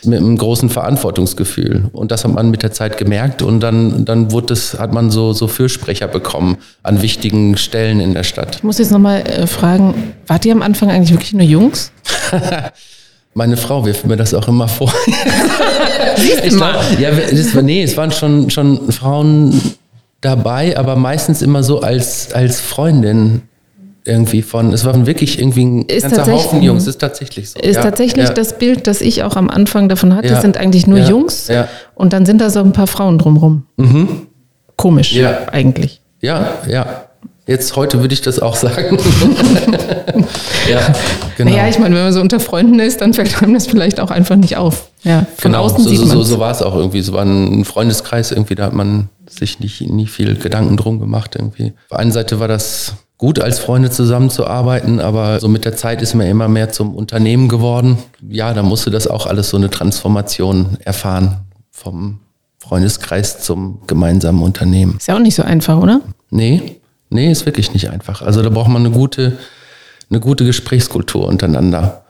mit 0.04 0.18
einem 0.18 0.36
großen 0.36 0.70
Verantwortungsgefühl. 0.70 1.84
Und 1.92 2.10
das 2.10 2.24
hat 2.24 2.32
man 2.32 2.50
mit 2.50 2.62
der 2.62 2.72
Zeit 2.72 2.98
gemerkt 2.98 3.42
und 3.42 3.60
dann, 3.60 4.04
dann 4.04 4.32
wurde 4.32 4.48
das, 4.48 4.78
hat 4.78 4.92
man 4.92 5.10
so, 5.10 5.32
so 5.32 5.46
Fürsprecher 5.46 6.08
bekommen 6.08 6.58
an 6.82 7.02
wichtigen 7.02 7.56
Stellen 7.56 8.00
in 8.00 8.14
der 8.14 8.24
Stadt. 8.24 8.56
Ich 8.56 8.62
muss 8.62 8.78
jetzt 8.78 8.90
nochmal 8.90 9.22
äh, 9.22 9.46
fragen, 9.46 10.14
wart 10.26 10.44
ihr 10.44 10.52
am 10.52 10.62
Anfang 10.62 10.90
eigentlich 10.90 11.12
wirklich 11.12 11.32
nur 11.32 11.42
Jungs? 11.42 11.92
Meine 13.34 13.56
Frau 13.56 13.84
wirft 13.84 14.06
mir 14.06 14.16
das 14.16 14.34
auch 14.34 14.48
immer 14.48 14.66
vor. 14.66 14.92
Siehst 16.16 16.52
du 16.52 16.56
mal. 16.56 16.80
Ja, 16.98 17.10
das, 17.12 17.54
nee, 17.62 17.82
es 17.82 17.96
waren 17.96 18.10
schon, 18.10 18.50
schon 18.50 18.90
Frauen 18.90 19.60
dabei, 20.20 20.76
aber 20.76 20.96
meistens 20.96 21.40
immer 21.40 21.62
so 21.62 21.80
als, 21.80 22.32
als 22.32 22.60
Freundin 22.60 23.42
irgendwie 24.04 24.42
von, 24.42 24.72
es 24.72 24.84
waren 24.84 25.06
wirklich 25.06 25.38
irgendwie 25.38 25.64
ein 25.64 25.82
ist 25.82 26.02
ganzer 26.02 26.26
Haufen 26.32 26.62
Jungs, 26.62 26.86
ist 26.86 27.00
tatsächlich 27.00 27.50
so. 27.50 27.60
Ist 27.60 27.76
ja, 27.76 27.82
tatsächlich 27.82 28.28
ja. 28.28 28.32
das 28.32 28.58
Bild, 28.58 28.86
das 28.86 29.00
ich 29.00 29.22
auch 29.22 29.36
am 29.36 29.50
Anfang 29.50 29.88
davon 29.88 30.14
hatte, 30.14 30.28
Ja. 30.28 30.40
sind 30.40 30.56
eigentlich 30.56 30.86
nur. 30.86 30.98
Jungs 30.98 31.50
und 31.94 32.12
dann 32.12 32.26
sind 32.26 32.40
da 32.40 32.50
so 32.50 32.60
ein 32.60 32.72
paar 32.72 32.86
Frauen 32.86 33.18
drumrum. 33.18 33.66
Mhm. 33.76 34.26
Komisch, 34.76 35.12
Ja. 35.12 35.48
eigentlich. 35.52 36.00
Ja, 36.20 36.48
ja. 36.68 37.04
Jetzt 37.46 37.74
heute 37.74 38.00
würde 38.00 38.14
ich 38.14 38.20
das 38.20 38.38
auch 38.38 38.54
sagen. 38.54 38.96
ja, 40.70 40.94
genau. 41.36 41.50
Naja, 41.50 41.68
ich 41.68 41.80
meine, 41.80 41.96
wenn 41.96 42.04
man 42.04 42.12
so 42.12 42.20
unter 42.20 42.38
Freunden 42.38 42.78
ist, 42.78 43.00
dann 43.00 43.12
fällt 43.12 43.42
einem 43.42 43.54
das 43.54 43.66
vielleicht 43.66 43.98
auch 43.98 44.12
einfach 44.12 44.36
nicht 44.36 44.56
auf. 44.56 44.88
Ja, 45.02 45.26
von 45.36 45.50
genau, 45.50 45.64
außen 45.64 45.82
so, 45.82 45.90
sieht 45.90 45.98
so, 45.98 46.06
so, 46.06 46.22
so 46.22 46.38
war 46.38 46.52
es 46.52 46.62
auch 46.62 46.76
irgendwie. 46.76 47.00
So 47.00 47.12
war 47.12 47.24
ein 47.24 47.64
Freundeskreis 47.64 48.30
irgendwie, 48.30 48.54
da 48.54 48.66
hat 48.66 48.72
man 48.72 49.08
sich 49.28 49.58
nicht, 49.58 49.80
nicht 49.80 50.12
viel 50.12 50.36
Gedanken 50.36 50.76
drum 50.76 51.00
gemacht 51.00 51.34
irgendwie. 51.36 51.72
Auf 51.88 51.88
der 51.90 51.98
einen 51.98 52.12
Seite 52.12 52.38
war 52.38 52.46
das 52.46 52.92
gut, 53.20 53.38
als 53.38 53.58
Freunde 53.58 53.90
zusammenzuarbeiten, 53.90 54.98
aber 54.98 55.40
so 55.40 55.48
mit 55.48 55.66
der 55.66 55.76
Zeit 55.76 56.00
ist 56.00 56.14
man 56.14 56.26
immer 56.26 56.48
mehr 56.48 56.72
zum 56.72 56.94
Unternehmen 56.94 57.50
geworden. 57.50 57.98
Ja, 58.26 58.54
da 58.54 58.62
musste 58.62 58.90
das 58.90 59.06
auch 59.06 59.26
alles 59.26 59.50
so 59.50 59.58
eine 59.58 59.68
Transformation 59.68 60.78
erfahren 60.84 61.36
vom 61.70 62.20
Freundeskreis 62.56 63.42
zum 63.42 63.82
gemeinsamen 63.86 64.42
Unternehmen. 64.42 64.96
Ist 64.96 65.08
ja 65.08 65.16
auch 65.16 65.20
nicht 65.20 65.34
so 65.34 65.42
einfach, 65.42 65.76
oder? 65.76 66.00
Nee, 66.30 66.80
nee, 67.10 67.30
ist 67.30 67.44
wirklich 67.44 67.74
nicht 67.74 67.90
einfach. 67.90 68.22
Also 68.22 68.40
da 68.40 68.48
braucht 68.48 68.70
man 68.70 68.86
eine 68.86 68.94
gute, 68.94 69.36
eine 70.08 70.20
gute 70.20 70.46
Gesprächskultur 70.46 71.28
untereinander. 71.28 72.04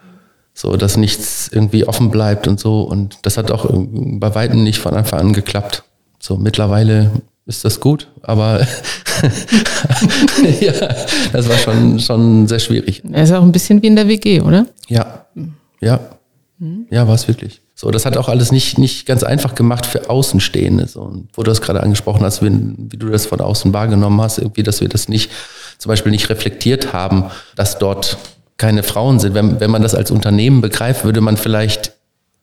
So, 0.55 0.77
dass 0.77 0.97
nichts 0.97 1.51
irgendwie 1.53 1.89
offen 1.89 2.13
bleibt 2.13 2.47
und 2.47 2.61
so. 2.61 2.83
Und 2.83 3.19
das 3.23 3.37
hat 3.37 3.51
auch 3.51 3.69
bei 3.69 4.37
Weitem 4.37 4.63
nicht 4.63 4.79
von 4.79 4.95
Anfang 4.95 5.19
an 5.19 5.33
geklappt. 5.33 5.83
So, 6.21 6.37
mittlerweile 6.37 7.11
ist 7.51 7.65
das 7.65 7.81
gut, 7.81 8.07
aber 8.23 8.61
ja, 10.61 10.73
das 11.33 11.49
war 11.49 11.59
schon, 11.59 11.99
schon 11.99 12.47
sehr 12.47 12.61
schwierig. 12.61 13.03
Er 13.13 13.25
ist 13.25 13.33
auch 13.33 13.43
ein 13.43 13.53
bisschen 13.53 13.83
wie 13.83 13.89
in 13.89 13.97
der 13.97 14.09
WG, 14.09 14.41
oder? 14.41 14.67
Ja, 14.89 15.27
ja, 15.81 16.01
ja, 16.91 17.09
war 17.09 17.15
es 17.15 17.27
wirklich. 17.27 17.63
So, 17.75 17.91
das 17.91 18.05
hat 18.05 18.19
auch 18.19 18.29
alles 18.29 18.53
nicht, 18.53 18.79
nicht 18.79 19.07
ganz 19.07 19.23
einfach 19.23 19.55
gemacht 19.55 19.87
für 19.87 20.11
Außenstehende. 20.11 20.87
So, 20.87 21.01
und 21.01 21.29
wo 21.33 21.43
du 21.43 21.51
das 21.51 21.63
gerade 21.63 21.83
angesprochen 21.83 22.23
hast, 22.23 22.43
wie, 22.43 22.51
wie 22.51 22.99
du 22.99 23.09
das 23.09 23.27
von 23.27 23.41
außen 23.41 23.73
wahrgenommen 23.73 24.21
hast, 24.21 24.39
irgendwie, 24.39 24.63
dass 24.63 24.83
wir 24.83 24.89
das 24.89 25.09
nicht, 25.09 25.31
zum 25.79 25.89
Beispiel 25.89 26.13
nicht 26.13 26.29
reflektiert 26.29 26.93
haben, 26.93 27.25
dass 27.57 27.79
dort 27.79 28.19
keine 28.59 28.83
Frauen 28.83 29.19
sind. 29.19 29.33
Wenn, 29.33 29.59
wenn 29.59 29.71
man 29.71 29.81
das 29.81 29.95
als 29.95 30.11
Unternehmen 30.11 30.61
begreift, 30.61 31.05
würde 31.05 31.23
man 31.23 31.39
vielleicht 31.39 31.93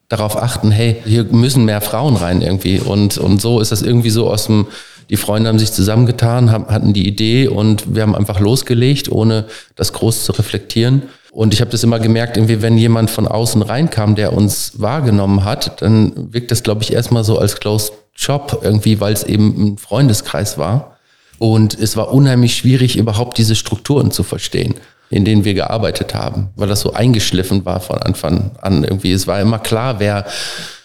darauf 0.10 0.42
achten, 0.42 0.72
hey, 0.72 1.00
hier 1.06 1.26
müssen 1.26 1.66
mehr 1.66 1.82
Frauen 1.82 2.16
rein 2.16 2.42
irgendwie. 2.42 2.80
Und, 2.80 3.20
und 3.20 3.40
so 3.40 3.60
ist 3.60 3.72
das 3.72 3.84
irgendwie 3.84 4.10
so 4.10 4.32
aus 4.32 4.48
dem, 4.48 4.66
die 5.10 5.18
Freunde 5.18 5.50
haben 5.50 5.60
sich 5.60 5.72
zusammengetan, 5.72 6.52
haben, 6.52 6.68
hatten 6.68 6.94
die 6.94 7.08
Idee 7.08 7.48
und 7.48 7.96
wir 7.96 8.02
haben 8.02 8.16
einfach 8.16 8.40
losgelegt, 8.40 9.12
ohne 9.12 9.46
das 9.76 9.94
groß 9.94 10.26
zu 10.26 10.34
reflektieren. 10.34 11.04
Und 11.32 11.54
ich 11.54 11.62
habe 11.62 11.72
das 11.72 11.84
immer 11.84 12.00
gemerkt, 12.00 12.36
irgendwie, 12.36 12.62
wenn 12.62 12.78
jemand 12.78 13.10
von 13.10 13.28
außen 13.28 13.62
reinkam, 13.62 14.16
der 14.16 14.34
uns 14.34 14.82
wahrgenommen 14.82 15.46
hat, 15.46 15.82
dann 15.82 16.34
wirkt 16.34 16.52
das, 16.52 16.64
glaube 16.64 16.84
ich, 16.84 16.94
erstmal 16.94 17.24
so 17.24 17.38
als 17.38 17.60
Closed 17.60 17.94
Shop 18.14 18.62
irgendwie, 18.64 19.00
weil 19.00 19.14
es 19.14 19.24
eben 19.24 19.74
ein 19.74 19.78
Freundeskreis 19.78 20.58
war. 20.58 20.98
Und 21.38 21.80
es 21.80 21.96
war 21.96 22.12
unheimlich 22.12 22.56
schwierig, 22.56 22.98
überhaupt 22.98 23.38
diese 23.38 23.56
Strukturen 23.56 24.10
zu 24.10 24.24
verstehen, 24.24 24.74
in 25.12 25.24
denen 25.24 25.46
wir 25.46 25.54
gearbeitet 25.54 26.16
haben, 26.16 26.50
weil 26.56 26.68
das 26.68 26.82
so 26.82 26.94
eingeschliffen 26.94 27.64
war 27.64 27.80
von 27.80 28.00
Anfang 28.00 28.52
an 28.60 28.84
irgendwie. 28.84 29.12
Es 29.12 29.28
war 29.28 29.40
immer 29.40 29.60
klar, 29.60 30.00
wer 30.00 30.26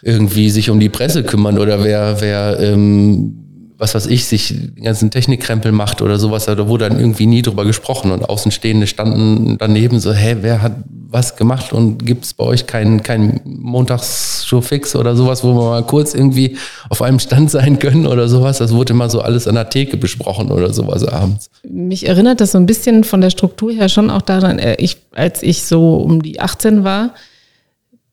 irgendwie 0.02 0.50
sich 0.50 0.69
um 0.69 0.79
die 0.79 0.91
Presse 0.91 1.25
kümmert 1.25 1.59
oder 1.59 1.83
wer, 1.83 2.21
wer 2.21 2.61
ähm, 2.61 3.41
was 3.82 3.96
weiß 3.96 4.06
ich, 4.06 4.26
sich 4.26 4.48
den 4.48 4.84
ganzen 4.84 5.10
Technikkrempel 5.10 5.72
macht 5.72 6.02
oder 6.02 6.16
sowas, 6.16 6.44
da 6.44 6.68
wurde 6.68 6.88
dann 6.88 7.00
irgendwie 7.00 7.26
nie 7.26 7.42
drüber 7.42 7.64
gesprochen 7.64 8.12
und 8.12 8.22
Außenstehende 8.22 8.86
standen 8.86 9.58
daneben 9.58 9.98
so, 9.98 10.12
hä, 10.12 10.36
wer 10.40 10.62
hat 10.62 10.76
was 11.08 11.34
gemacht 11.34 11.72
und 11.72 12.06
gibt 12.06 12.24
es 12.24 12.32
bei 12.32 12.44
euch 12.44 12.68
keinen 12.68 13.02
kein 13.02 13.40
Montagsshow-Fix 13.44 14.94
oder 14.94 15.16
sowas, 15.16 15.42
wo 15.42 15.52
wir 15.52 15.70
mal 15.70 15.82
kurz 15.82 16.14
irgendwie 16.14 16.56
auf 16.90 17.02
einem 17.02 17.18
Stand 17.18 17.50
sein 17.50 17.80
können 17.80 18.06
oder 18.06 18.28
sowas? 18.28 18.58
Das 18.58 18.72
wurde 18.72 18.92
immer 18.92 19.10
so 19.10 19.20
alles 19.20 19.48
an 19.48 19.56
der 19.56 19.68
Theke 19.68 19.96
besprochen 19.96 20.52
oder 20.52 20.72
sowas 20.72 21.04
abends. 21.04 21.50
Mich 21.68 22.06
erinnert 22.06 22.40
das 22.40 22.52
so 22.52 22.58
ein 22.58 22.66
bisschen 22.66 23.02
von 23.02 23.20
der 23.20 23.30
Struktur 23.30 23.72
her 23.72 23.88
schon 23.88 24.10
auch 24.10 24.22
daran, 24.22 24.60
äh, 24.60 24.76
ich, 24.78 24.98
als 25.12 25.42
ich 25.42 25.64
so 25.64 25.96
um 25.96 26.22
die 26.22 26.38
18 26.38 26.84
war, 26.84 27.14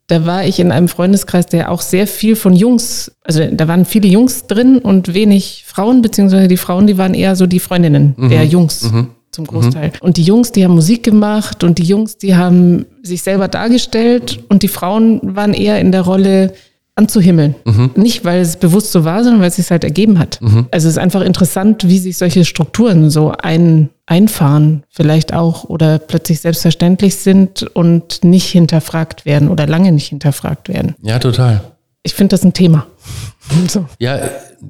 da 0.09 0.25
war 0.25 0.43
ich 0.43 0.59
in 0.59 0.71
einem 0.71 0.87
Freundeskreis, 0.87 1.45
der 1.45 1.71
auch 1.71 1.81
sehr 1.81 2.07
viel 2.07 2.35
von 2.35 2.53
Jungs, 2.53 3.11
also 3.23 3.45
da 3.51 3.67
waren 3.67 3.85
viele 3.85 4.07
Jungs 4.07 4.47
drin 4.47 4.79
und 4.79 5.13
wenig 5.13 5.63
Frauen, 5.67 6.01
beziehungsweise 6.01 6.47
die 6.47 6.57
Frauen, 6.57 6.87
die 6.87 6.97
waren 6.97 7.13
eher 7.13 7.35
so 7.35 7.45
die 7.45 7.59
Freundinnen 7.59 8.15
mhm. 8.17 8.29
der 8.29 8.45
Jungs. 8.45 8.91
Mhm 8.91 9.09
zum 9.31 9.45
Großteil. 9.45 9.89
Mhm. 9.89 9.93
Und 10.01 10.17
die 10.17 10.23
Jungs, 10.23 10.51
die 10.51 10.63
haben 10.63 10.73
Musik 10.73 11.03
gemacht 11.03 11.63
und 11.63 11.77
die 11.77 11.83
Jungs, 11.83 12.17
die 12.17 12.35
haben 12.35 12.87
sich 13.03 13.21
selber 13.21 13.47
dargestellt 13.47 14.39
und 14.49 14.63
die 14.63 14.67
Frauen 14.67 15.19
waren 15.21 15.53
eher 15.53 15.79
in 15.79 15.91
der 15.91 16.01
Rolle 16.01 16.53
anzuhimmeln. 16.95 17.55
Mhm. 17.63 17.91
Nicht, 17.95 18.25
weil 18.25 18.41
es 18.41 18.57
bewusst 18.57 18.91
so 18.91 19.05
war, 19.05 19.23
sondern 19.23 19.41
weil 19.41 19.49
es 19.49 19.55
sich 19.55 19.69
halt 19.71 19.83
ergeben 19.83 20.19
hat. 20.19 20.41
Mhm. 20.41 20.67
Also 20.71 20.87
es 20.87 20.95
ist 20.95 20.97
einfach 20.97 21.21
interessant, 21.21 21.87
wie 21.87 21.99
sich 21.99 22.17
solche 22.17 22.43
Strukturen 22.43 23.09
so 23.09 23.31
ein, 23.31 23.89
einfahren, 24.09 24.83
vielleicht 24.89 25.33
auch, 25.33 25.65
oder 25.65 25.99
plötzlich 25.99 26.41
selbstverständlich 26.41 27.17
sind 27.17 27.63
und 27.75 28.23
nicht 28.23 28.47
hinterfragt 28.47 29.23
werden 29.25 29.49
oder 29.49 29.67
lange 29.67 29.91
nicht 29.91 30.07
hinterfragt 30.07 30.67
werden. 30.67 30.95
Ja, 31.01 31.19
total. 31.19 31.61
Ich 32.01 32.15
finde 32.15 32.33
das 32.33 32.43
ein 32.43 32.53
Thema. 32.53 32.87
so. 33.67 33.85
Ja, 33.99 34.19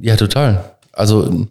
ja, 0.02 0.18
total. 0.18 0.76
Also 0.92 1.48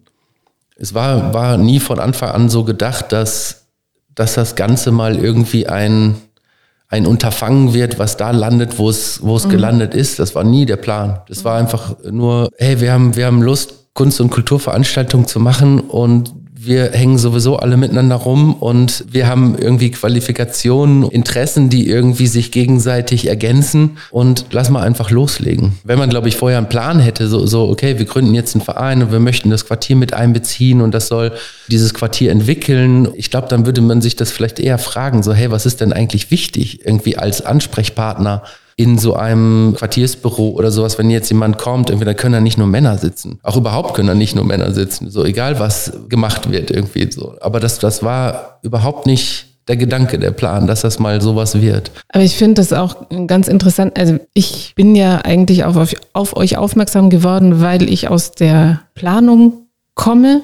es 0.76 0.92
war, 0.92 1.33
war 1.33 1.57
nie 1.57 1.80
von 1.80 1.99
Anfang 1.99 2.30
an 2.30 2.50
so 2.50 2.62
gedacht, 2.62 3.11
dass, 3.11 3.68
dass 4.14 4.35
das 4.35 4.54
Ganze 4.54 4.90
mal 4.90 5.16
irgendwie 5.16 5.66
ein, 5.66 6.16
ein 6.88 7.07
Unterfangen 7.07 7.73
wird, 7.73 7.99
was 7.99 8.18
da 8.18 8.33
landet, 8.33 8.78
wo 8.78 8.90
es, 8.90 9.23
wo 9.23 9.35
es 9.35 9.47
mhm. 9.47 9.50
gelandet 9.50 9.95
ist. 9.95 10.18
Das 10.18 10.35
war 10.35 10.45
nie 10.45 10.66
der 10.66 10.76
Plan. 10.76 11.21
Das 11.26 11.42
war 11.42 11.57
einfach 11.57 11.97
nur, 12.11 12.50
hey, 12.59 12.83
wir 12.83 12.92
haben, 12.92 13.16
wir 13.16 13.25
haben 13.25 13.40
Lust, 13.40 13.95
Kunst- 13.95 14.21
und 14.21 14.28
Kulturveranstaltungen 14.28 15.26
zu 15.26 15.40
machen 15.40 15.80
und 15.80 16.35
wir 16.68 16.92
hängen 16.92 17.16
sowieso 17.16 17.56
alle 17.56 17.78
miteinander 17.78 18.16
rum 18.16 18.52
und 18.52 19.04
wir 19.10 19.26
haben 19.26 19.56
irgendwie 19.58 19.90
Qualifikationen, 19.90 21.04
Interessen, 21.10 21.70
die 21.70 21.88
irgendwie 21.88 22.26
sich 22.26 22.52
gegenseitig 22.52 23.26
ergänzen 23.26 23.96
und 24.10 24.46
lass 24.50 24.68
mal 24.68 24.82
einfach 24.82 25.10
loslegen. 25.10 25.72
Wenn 25.82 25.98
man, 25.98 26.10
glaube 26.10 26.28
ich, 26.28 26.37
vorher 26.37 26.58
einen 26.58 26.68
Plan 26.68 27.00
hätte, 27.00 27.26
so, 27.28 27.46
so, 27.46 27.68
okay, 27.68 27.98
wir 27.98 28.04
gründen 28.04 28.34
jetzt 28.34 28.54
einen 28.54 28.62
Verein 28.62 29.02
und 29.02 29.12
wir 29.12 29.18
möchten 29.18 29.48
das 29.48 29.64
Quartier 29.66 29.96
mit 29.96 30.12
einbeziehen 30.12 30.82
und 30.82 30.92
das 30.92 31.08
soll 31.08 31.32
dieses 31.68 31.94
Quartier 31.94 32.30
entwickeln, 32.30 33.08
ich 33.14 33.30
glaube, 33.30 33.48
dann 33.48 33.64
würde 33.64 33.80
man 33.80 34.02
sich 34.02 34.14
das 34.14 34.30
vielleicht 34.30 34.60
eher 34.60 34.76
fragen, 34.76 35.22
so, 35.22 35.32
hey, 35.32 35.50
was 35.50 35.64
ist 35.64 35.80
denn 35.80 35.94
eigentlich 35.94 36.30
wichtig 36.30 36.84
irgendwie 36.84 37.16
als 37.16 37.40
Ansprechpartner? 37.40 38.42
In 38.78 38.97
so 38.97 39.14
einem 39.14 39.75
Quartiersbüro 39.76 40.50
oder 40.50 40.70
sowas, 40.70 40.99
wenn 40.99 41.11
jetzt 41.11 41.28
jemand 41.30 41.58
kommt, 41.58 41.90
irgendwie, 41.90 42.04
da 42.04 42.14
können 42.14 42.35
da 42.35 42.40
nicht 42.40 42.58
nur 42.58 42.68
Männer 42.68 42.97
sitzen. 42.97 43.40
Auch 43.42 43.56
überhaupt 43.56 43.94
können 43.94 44.06
da 44.06 44.14
nicht 44.14 44.37
nur 44.37 44.44
Männer 44.44 44.73
sitzen. 44.73 45.11
So 45.11 45.25
egal, 45.25 45.58
was 45.58 45.92
gemacht 46.08 46.52
wird 46.52 46.70
irgendwie 46.70 47.11
so. 47.11 47.35
Aber 47.40 47.58
das, 47.58 47.80
das 47.80 48.04
war 48.04 48.61
überhaupt 48.62 49.04
nicht 49.04 49.47
der 49.66 49.76
Gedanke, 49.76 50.20
der 50.20 50.30
Plan, 50.30 50.68
dass 50.68 50.82
das 50.82 51.00
mal 51.00 51.20
sowas 51.20 51.61
wird. 51.61 51.90
Aber 52.11 52.23
ich 52.23 52.37
finde 52.37 52.54
das 52.54 52.73
auch 52.73 53.08
ganz 53.26 53.49
interessant. 53.49 53.99
Also 53.99 54.20
ich 54.32 54.75
bin 54.76 54.94
ja 54.94 55.23
eigentlich 55.25 55.64
auf, 55.64 55.76
auf, 55.76 55.94
auf 56.12 56.37
euch 56.37 56.56
aufmerksam 56.56 57.11
geworden, 57.11 57.61
weil 57.61 57.92
ich 57.92 58.06
aus 58.06 58.30
der 58.30 58.82
Planung 58.94 59.66
komme 59.94 60.42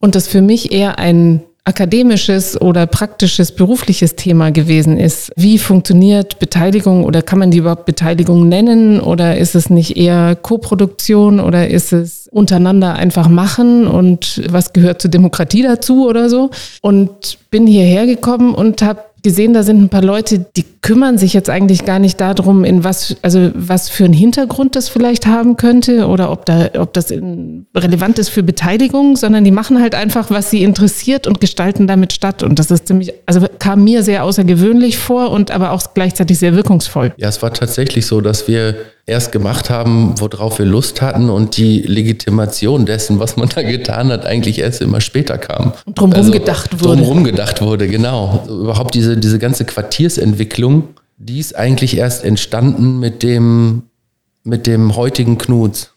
und 0.00 0.16
das 0.16 0.28
für 0.28 0.42
mich 0.42 0.70
eher 0.70 0.98
ein 0.98 1.42
akademisches 1.68 2.58
oder 2.58 2.86
praktisches 2.86 3.52
berufliches 3.52 4.16
Thema 4.16 4.50
gewesen 4.50 4.96
ist. 4.96 5.30
Wie 5.36 5.58
funktioniert 5.58 6.38
Beteiligung 6.38 7.04
oder 7.04 7.20
kann 7.20 7.38
man 7.38 7.50
die 7.50 7.58
überhaupt 7.58 7.84
Beteiligung 7.84 8.48
nennen 8.48 9.00
oder 9.00 9.36
ist 9.36 9.54
es 9.54 9.68
nicht 9.68 9.98
eher 9.98 10.34
Koproduktion 10.34 11.40
oder 11.40 11.68
ist 11.68 11.92
es 11.92 12.26
untereinander 12.32 12.94
einfach 12.94 13.28
machen 13.28 13.86
und 13.86 14.42
was 14.48 14.72
gehört 14.72 15.02
zur 15.02 15.10
Demokratie 15.10 15.62
dazu 15.62 16.08
oder 16.08 16.30
so? 16.30 16.50
Und 16.80 17.38
bin 17.50 17.66
hierher 17.66 18.06
gekommen 18.06 18.54
und 18.54 18.80
habe 18.80 19.02
gesehen, 19.22 19.52
da 19.52 19.62
sind 19.62 19.82
ein 19.82 19.88
paar 19.88 20.02
Leute, 20.02 20.46
die 20.56 20.64
kümmern 20.80 21.18
sich 21.18 21.32
jetzt 21.32 21.50
eigentlich 21.50 21.84
gar 21.84 21.98
nicht 21.98 22.20
darum, 22.20 22.64
in 22.64 22.84
was, 22.84 23.16
also 23.22 23.50
was 23.54 23.88
für 23.88 24.04
einen 24.04 24.14
Hintergrund 24.14 24.76
das 24.76 24.88
vielleicht 24.88 25.26
haben 25.26 25.56
könnte 25.56 26.06
oder 26.06 26.30
ob 26.30 26.46
da, 26.46 26.70
ob 26.78 26.92
das 26.94 27.10
relevant 27.10 28.18
ist 28.18 28.28
für 28.28 28.42
Beteiligung, 28.42 29.16
sondern 29.16 29.44
die 29.44 29.50
machen 29.50 29.80
halt 29.80 29.94
einfach, 29.94 30.30
was 30.30 30.50
sie 30.50 30.62
interessiert 30.62 31.26
und 31.26 31.40
gestalten 31.40 31.86
damit 31.86 32.12
statt. 32.12 32.42
Und 32.42 32.58
das 32.58 32.70
ist 32.70 32.86
ziemlich, 32.86 33.12
also 33.26 33.46
kam 33.58 33.84
mir 33.84 34.02
sehr 34.02 34.24
außergewöhnlich 34.24 34.98
vor 34.98 35.30
und 35.30 35.50
aber 35.50 35.72
auch 35.72 35.82
gleichzeitig 35.94 36.38
sehr 36.38 36.54
wirkungsvoll. 36.54 37.12
Ja, 37.16 37.28
es 37.28 37.42
war 37.42 37.52
tatsächlich 37.52 38.06
so, 38.06 38.20
dass 38.20 38.48
wir 38.48 38.76
erst 39.08 39.32
gemacht 39.32 39.70
haben, 39.70 40.14
worauf 40.20 40.58
wir 40.58 40.66
Lust 40.66 41.00
hatten 41.00 41.30
und 41.30 41.56
die 41.56 41.80
Legitimation 41.80 42.84
dessen, 42.84 43.18
was 43.18 43.36
man 43.36 43.48
da 43.48 43.62
getan 43.62 44.10
hat, 44.10 44.26
eigentlich 44.26 44.58
erst 44.58 44.82
immer 44.82 45.00
später 45.00 45.38
kam. 45.38 45.72
Und 45.86 45.98
drumherum 45.98 46.26
also, 46.26 46.32
gedacht 46.32 46.72
wurde. 46.72 46.96
Drumherum 46.96 47.24
gedacht 47.24 47.62
wurde, 47.62 47.88
genau. 47.88 48.44
Überhaupt 48.48 48.94
diese, 48.94 49.16
diese 49.16 49.38
ganze 49.38 49.64
Quartiersentwicklung, 49.64 50.88
die 51.16 51.38
ist 51.38 51.56
eigentlich 51.56 51.96
erst 51.96 52.22
entstanden 52.22 53.00
mit 53.00 53.22
dem, 53.22 53.84
mit 54.44 54.66
dem 54.66 54.94
heutigen 54.94 55.38
Knuts. 55.38 55.92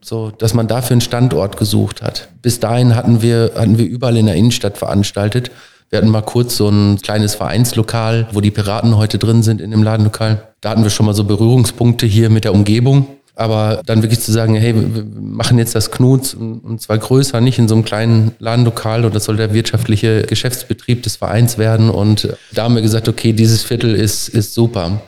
So, 0.00 0.30
dass 0.30 0.54
man 0.54 0.68
dafür 0.68 0.92
einen 0.94 1.00
Standort 1.00 1.56
gesucht 1.56 2.02
hat. 2.02 2.28
Bis 2.42 2.60
dahin 2.60 2.94
hatten 2.94 3.20
wir, 3.22 3.52
hatten 3.56 3.78
wir 3.78 3.86
überall 3.86 4.16
in 4.16 4.26
der 4.26 4.36
Innenstadt 4.36 4.78
veranstaltet. 4.78 5.50
Wir 5.90 5.98
hatten 5.98 6.10
mal 6.10 6.22
kurz 6.22 6.56
so 6.56 6.68
ein 6.68 6.98
kleines 7.00 7.34
Vereinslokal, 7.34 8.28
wo 8.32 8.40
die 8.40 8.50
Piraten 8.50 8.96
heute 8.96 9.18
drin 9.18 9.42
sind 9.42 9.60
in 9.60 9.70
dem 9.70 9.82
Ladenlokal. 9.82 10.48
Da 10.60 10.70
hatten 10.70 10.82
wir 10.82 10.90
schon 10.90 11.06
mal 11.06 11.14
so 11.14 11.24
Berührungspunkte 11.24 12.04
hier 12.04 12.28
mit 12.28 12.44
der 12.44 12.52
Umgebung. 12.52 13.06
Aber 13.34 13.82
dann 13.86 14.02
wirklich 14.02 14.18
zu 14.18 14.32
sagen, 14.32 14.56
hey, 14.56 14.74
wir 14.74 15.04
machen 15.20 15.58
jetzt 15.58 15.76
das 15.76 15.92
Knuts 15.92 16.34
und 16.34 16.80
zwar 16.80 16.98
größer, 16.98 17.40
nicht 17.40 17.60
in 17.60 17.68
so 17.68 17.76
einem 17.76 17.84
kleinen 17.84 18.32
Ladenlokal 18.40 19.04
und 19.04 19.14
das 19.14 19.24
soll 19.24 19.36
der 19.36 19.54
wirtschaftliche 19.54 20.22
Geschäftsbetrieb 20.22 21.04
des 21.04 21.16
Vereins 21.16 21.56
werden. 21.56 21.88
Und 21.88 22.36
da 22.52 22.64
haben 22.64 22.74
wir 22.74 22.82
gesagt, 22.82 23.08
okay, 23.08 23.32
dieses 23.32 23.62
Viertel 23.62 23.94
ist, 23.94 24.28
ist 24.28 24.54
super, 24.54 25.02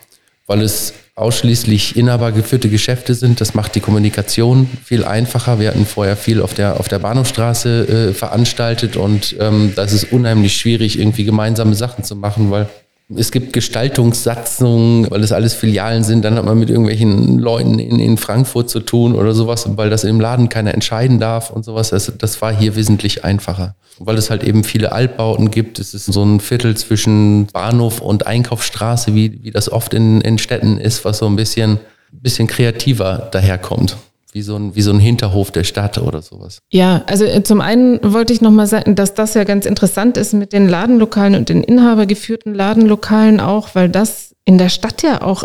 weil 0.47 0.63
es 0.63 0.95
ausschließlich 1.21 1.97
inhabergeführte 1.97 2.69
Geschäfte 2.69 3.15
sind. 3.15 3.41
Das 3.41 3.55
macht 3.55 3.75
die 3.75 3.81
Kommunikation 3.81 4.69
viel 4.85 5.05
einfacher. 5.05 5.61
Wir 5.61 5.69
hatten 5.69 5.87
vorher 5.87 6.17
viel 6.17 6.41
auf 6.43 6.55
der, 6.55 6.81
auf 6.81 6.89
der 6.89 6.99
Bahnhofstraße 6.99 8.09
äh, 8.11 8.15
veranstaltet 8.15 8.97
und 8.97 9.37
ähm, 9.39 9.73
das 9.77 9.93
ist 9.93 10.13
unheimlich 10.13 10.57
schwierig, 10.57 10.99
irgendwie 10.99 11.25
gemeinsame 11.25 11.75
Sachen 11.75 12.05
zu 12.05 12.17
machen, 12.17 12.51
weil 12.51 12.69
es 13.17 13.33
gibt 13.33 13.53
Gestaltungssatzungen, 13.53 15.11
weil 15.11 15.21
das 15.21 15.33
alles 15.33 15.55
Filialen 15.55 16.05
sind. 16.05 16.25
Dann 16.25 16.37
hat 16.37 16.45
man 16.45 16.59
mit 16.59 16.71
irgendwelchen 16.71 17.39
Leuten 17.39 17.79
in, 17.79 17.99
in 17.99 18.17
Frankfurt 18.17 18.71
zu 18.71 18.81
tun 18.81 19.15
oder 19.15 19.35
sowas, 19.35 19.67
weil 19.77 19.91
das 19.91 20.05
im 20.05 20.21
Laden 20.21 20.49
keiner 20.49 20.75
entscheiden 20.75 21.19
darf 21.19 21.51
und 21.51 21.65
sowas. 21.65 21.91
Das, 21.91 22.13
das 22.17 22.41
war 22.41 22.55
hier 22.55 22.77
wesentlich 22.77 23.25
einfacher. 23.25 23.75
Weil 23.99 24.17
es 24.17 24.31
halt 24.31 24.45
eben 24.45 24.65
viele 24.65 24.93
Altbauten 24.93 25.51
gibt. 25.51 25.79
Es 25.79 25.93
ist 25.93 26.07
so 26.07 26.23
ein 26.25 26.41
Viertel 26.41 26.77
zwischen 26.77 27.47
Bahnhof 27.47 28.01
und 28.01 28.27
Einkaufsstraße, 28.27 29.15
wie, 29.15 29.43
wie 29.43 29.51
das 29.51 29.71
oft 29.71 29.93
in, 29.93 30.21
in 30.21 30.39
Städten 30.39 30.79
ist, 30.79 31.05
was 31.05 31.19
so 31.19 31.27
ein 31.27 31.37
bisschen, 31.37 31.81
bisschen 32.13 32.47
kreativer 32.47 33.29
daherkommt 33.33 33.97
wie 34.33 34.43
so 34.43 34.57
ein, 34.57 34.75
wie 34.75 34.83
so 34.83 34.93
ein 34.93 34.99
Hinterhof 34.99 35.51
der 35.51 35.65
Stadt 35.65 35.99
oder 35.99 36.23
sowas. 36.23 36.61
Ja, 36.71 37.03
also 37.07 37.25
äh, 37.25 37.43
zum 37.43 37.61
einen 37.61 38.01
wollte 38.03 38.33
ich 38.33 38.41
nochmal 38.41 38.67
sagen, 38.67 38.95
dass 38.95 39.15
das 39.15 39.35
ja 39.35 39.45
ganz 39.45 39.67
interessant 39.67 40.17
ist 40.17 40.33
mit 40.33 40.53
den 40.53 40.69
Ladenlokalen 40.69 41.35
und 41.35 41.49
den 41.49 41.63
inhabergeführten 41.63 42.55
Ladenlokalen 42.55 43.41
auch, 43.41 43.75
weil 43.75 43.89
das 43.89 44.35
in 44.45 44.59
der 44.59 44.69
Stadt 44.69 45.03
ja 45.03 45.23
auch, 45.23 45.45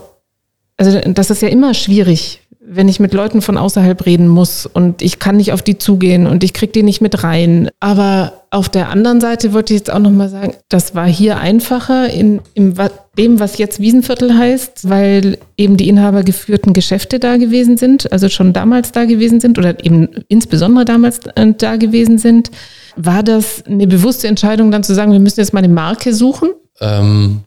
also 0.78 1.00
das 1.00 1.30
ist 1.30 1.42
ja 1.42 1.48
immer 1.48 1.74
schwierig, 1.74 2.42
wenn 2.68 2.90
ich 2.90 3.00
mit 3.00 3.14
Leuten 3.14 3.42
von 3.42 3.58
außerhalb 3.58 4.06
reden 4.06 4.28
muss 4.28 4.66
und 4.66 5.02
ich 5.02 5.20
kann 5.20 5.38
nicht 5.38 5.54
auf 5.54 5.62
die 5.62 5.78
zugehen 5.78 6.26
und 6.26 6.44
ich 6.44 6.54
krieg 6.54 6.74
die 6.74 6.84
nicht 6.84 7.00
mit 7.00 7.24
rein. 7.24 7.70
Aber 7.80 8.46
auf 8.50 8.70
der 8.70 8.90
anderen 8.90 9.22
Seite 9.22 9.54
wollte 9.54 9.74
ich 9.74 9.82
jetzt 9.82 9.94
auch 9.94 10.00
nochmal 10.00 10.30
sagen, 10.30 10.56
das 10.70 10.96
war 10.96 11.08
hier 11.08 11.38
einfacher 11.38 12.10
in, 12.10 12.42
in 12.56 12.76
dem, 13.18 13.40
was 13.40 13.58
jetzt 13.58 13.80
Wiesenviertel 13.80 14.38
heißt, 14.38 14.90
weil 14.90 15.38
eben 15.58 15.78
die 15.78 15.88
inhabergeführten 15.88 16.74
Geschäfte 16.74 17.20
da 17.20 17.38
gewesen 17.38 17.78
sind, 17.78 18.12
also 18.12 18.30
schon 18.30 18.54
damals 18.54 18.92
da 18.92 19.06
gewesen 19.06 19.40
sind 19.40 19.58
oder 19.58 19.84
eben 19.84 20.24
insbesondere 20.28 20.86
damals 20.86 21.20
äh, 21.36 21.54
da 21.58 21.78
gewesen 21.78 22.18
sind. 22.18 22.52
War 22.96 23.24
das 23.24 23.64
eine 23.66 23.88
bewusste 23.88 24.28
Entscheidung, 24.28 24.72
dann 24.72 24.84
zu 24.84 24.94
sagen, 24.94 25.12
wir 25.12 25.20
müssen 25.20 25.40
jetzt 25.40 25.54
mal 25.54 25.64
eine 25.64 25.74
Marke 25.74 26.14
suchen? 26.14 26.50
Ähm, 26.80 27.42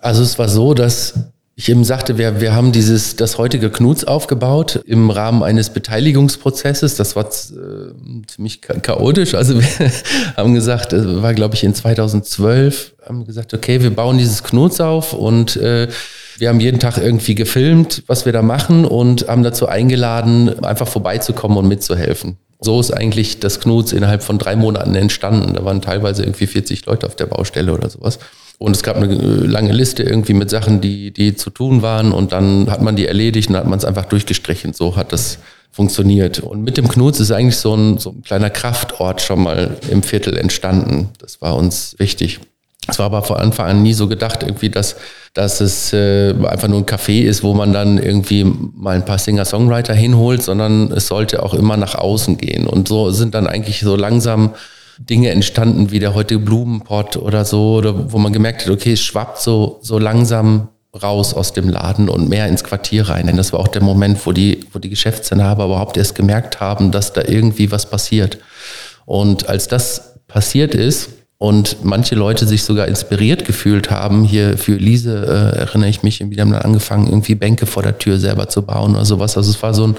also 0.00 0.22
es 0.22 0.38
war 0.38 0.48
so, 0.48 0.74
dass 0.74 1.14
ich 1.62 1.68
eben 1.68 1.84
sagte, 1.84 2.18
wir, 2.18 2.40
wir 2.40 2.56
haben 2.56 2.72
dieses, 2.72 3.14
das 3.14 3.38
heutige 3.38 3.70
Knuts 3.70 4.02
aufgebaut 4.02 4.80
im 4.84 5.10
Rahmen 5.10 5.44
eines 5.44 5.70
Beteiligungsprozesses. 5.70 6.96
Das 6.96 7.14
war 7.14 7.26
äh, 7.26 8.26
ziemlich 8.26 8.60
chaotisch. 8.60 9.34
Also 9.34 9.60
wir 9.60 9.92
haben 10.36 10.54
gesagt, 10.54 10.92
das 10.92 11.22
war 11.22 11.34
glaube 11.34 11.54
ich 11.54 11.62
in 11.62 11.72
2012, 11.72 12.94
haben 13.06 13.24
gesagt, 13.24 13.54
okay, 13.54 13.80
wir 13.80 13.94
bauen 13.94 14.18
dieses 14.18 14.42
Knuts 14.42 14.80
auf 14.80 15.12
und 15.12 15.54
äh, 15.56 15.86
wir 16.38 16.48
haben 16.48 16.58
jeden 16.58 16.80
Tag 16.80 16.98
irgendwie 16.98 17.36
gefilmt, 17.36 18.02
was 18.08 18.26
wir 18.26 18.32
da 18.32 18.42
machen 18.42 18.84
und 18.84 19.28
haben 19.28 19.44
dazu 19.44 19.68
eingeladen, 19.68 20.64
einfach 20.64 20.88
vorbeizukommen 20.88 21.56
und 21.58 21.68
mitzuhelfen. 21.68 22.38
So 22.60 22.80
ist 22.80 22.90
eigentlich 22.90 23.38
das 23.38 23.60
Knuts 23.60 23.92
innerhalb 23.92 24.24
von 24.24 24.38
drei 24.38 24.56
Monaten 24.56 24.96
entstanden. 24.96 25.54
Da 25.54 25.64
waren 25.64 25.80
teilweise 25.80 26.24
irgendwie 26.24 26.48
40 26.48 26.86
Leute 26.86 27.06
auf 27.06 27.14
der 27.14 27.26
Baustelle 27.26 27.72
oder 27.72 27.88
sowas. 27.88 28.18
Und 28.62 28.76
es 28.76 28.82
gab 28.82 28.96
eine 28.96 29.12
äh, 29.12 29.46
lange 29.46 29.72
Liste 29.72 30.02
irgendwie 30.02 30.34
mit 30.34 30.50
Sachen, 30.50 30.80
die, 30.80 31.10
die 31.10 31.34
zu 31.34 31.50
tun 31.50 31.82
waren. 31.82 32.12
Und 32.12 32.32
dann 32.32 32.70
hat 32.70 32.80
man 32.80 32.96
die 32.96 33.06
erledigt 33.06 33.50
und 33.50 33.56
hat 33.56 33.66
man 33.66 33.78
es 33.78 33.84
einfach 33.84 34.04
durchgestrichen. 34.04 34.72
So 34.72 34.96
hat 34.96 35.12
das 35.12 35.38
funktioniert. 35.72 36.40
Und 36.40 36.62
mit 36.62 36.76
dem 36.76 36.86
Knuz 36.86 37.18
ist 37.18 37.32
eigentlich 37.32 37.56
so 37.56 37.74
ein, 37.74 37.98
so 37.98 38.10
ein 38.10 38.22
kleiner 38.22 38.50
Kraftort 38.50 39.20
schon 39.20 39.42
mal 39.42 39.76
im 39.90 40.02
Viertel 40.02 40.36
entstanden. 40.36 41.08
Das 41.18 41.40
war 41.40 41.56
uns 41.56 41.96
wichtig. 41.98 42.40
Es 42.88 42.98
war 42.98 43.06
aber 43.06 43.22
von 43.22 43.36
Anfang 43.36 43.66
an 43.66 43.82
nie 43.82 43.94
so 43.94 44.08
gedacht, 44.08 44.42
irgendwie, 44.42 44.68
dass, 44.68 44.96
dass 45.34 45.60
es 45.60 45.92
äh, 45.92 46.34
einfach 46.44 46.68
nur 46.68 46.78
ein 46.78 46.86
Café 46.86 47.22
ist, 47.22 47.42
wo 47.42 47.54
man 47.54 47.72
dann 47.72 47.98
irgendwie 47.98 48.44
mal 48.44 48.96
ein 48.96 49.04
paar 49.04 49.18
Singer-Songwriter 49.18 49.94
hinholt, 49.94 50.42
sondern 50.42 50.90
es 50.92 51.06
sollte 51.06 51.42
auch 51.42 51.54
immer 51.54 51.76
nach 51.76 51.94
außen 51.94 52.38
gehen. 52.38 52.66
Und 52.66 52.88
so 52.88 53.10
sind 53.10 53.34
dann 53.34 53.46
eigentlich 53.46 53.80
so 53.80 53.96
langsam 53.96 54.54
Dinge 54.98 55.30
entstanden, 55.30 55.90
wie 55.90 55.98
der 55.98 56.14
heute 56.14 56.38
Blumenpott 56.38 57.16
oder 57.16 57.44
so, 57.44 57.74
oder 57.76 58.12
wo 58.12 58.18
man 58.18 58.32
gemerkt 58.32 58.62
hat, 58.62 58.70
okay, 58.70 58.92
es 58.92 59.02
schwappt 59.02 59.40
so, 59.40 59.78
so 59.82 59.98
langsam 59.98 60.68
raus 61.02 61.32
aus 61.32 61.52
dem 61.52 61.68
Laden 61.68 62.08
und 62.08 62.28
mehr 62.28 62.48
ins 62.48 62.64
Quartier 62.64 63.08
rein. 63.08 63.26
Denn 63.26 63.36
das 63.36 63.52
war 63.52 63.60
auch 63.60 63.68
der 63.68 63.82
Moment, 63.82 64.26
wo 64.26 64.32
die, 64.32 64.60
wo 64.72 64.78
die 64.78 64.90
Geschäftsinhaber 64.90 65.64
überhaupt 65.64 65.96
erst 65.96 66.14
gemerkt 66.14 66.60
haben, 66.60 66.90
dass 66.90 67.12
da 67.12 67.22
irgendwie 67.22 67.70
was 67.70 67.88
passiert. 67.88 68.38
Und 69.06 69.48
als 69.48 69.68
das 69.68 70.20
passiert 70.28 70.74
ist, 70.74 71.08
und 71.42 71.78
manche 71.84 72.14
Leute 72.14 72.46
sich 72.46 72.62
sogar 72.62 72.86
inspiriert 72.86 73.44
gefühlt 73.44 73.90
haben. 73.90 74.22
Hier 74.22 74.56
für 74.56 74.76
Elise 74.76 75.26
äh, 75.26 75.58
erinnere 75.58 75.90
ich 75.90 76.04
mich, 76.04 76.20
haben 76.20 76.30
dann 76.36 76.54
angefangen, 76.54 77.08
irgendwie 77.08 77.34
Bänke 77.34 77.66
vor 77.66 77.82
der 77.82 77.98
Tür 77.98 78.20
selber 78.20 78.48
zu 78.48 78.62
bauen 78.62 78.94
oder 78.94 79.04
sowas. 79.04 79.36
Also 79.36 79.50
es 79.50 79.60
war 79.60 79.74
so 79.74 79.88
ein, 79.88 79.96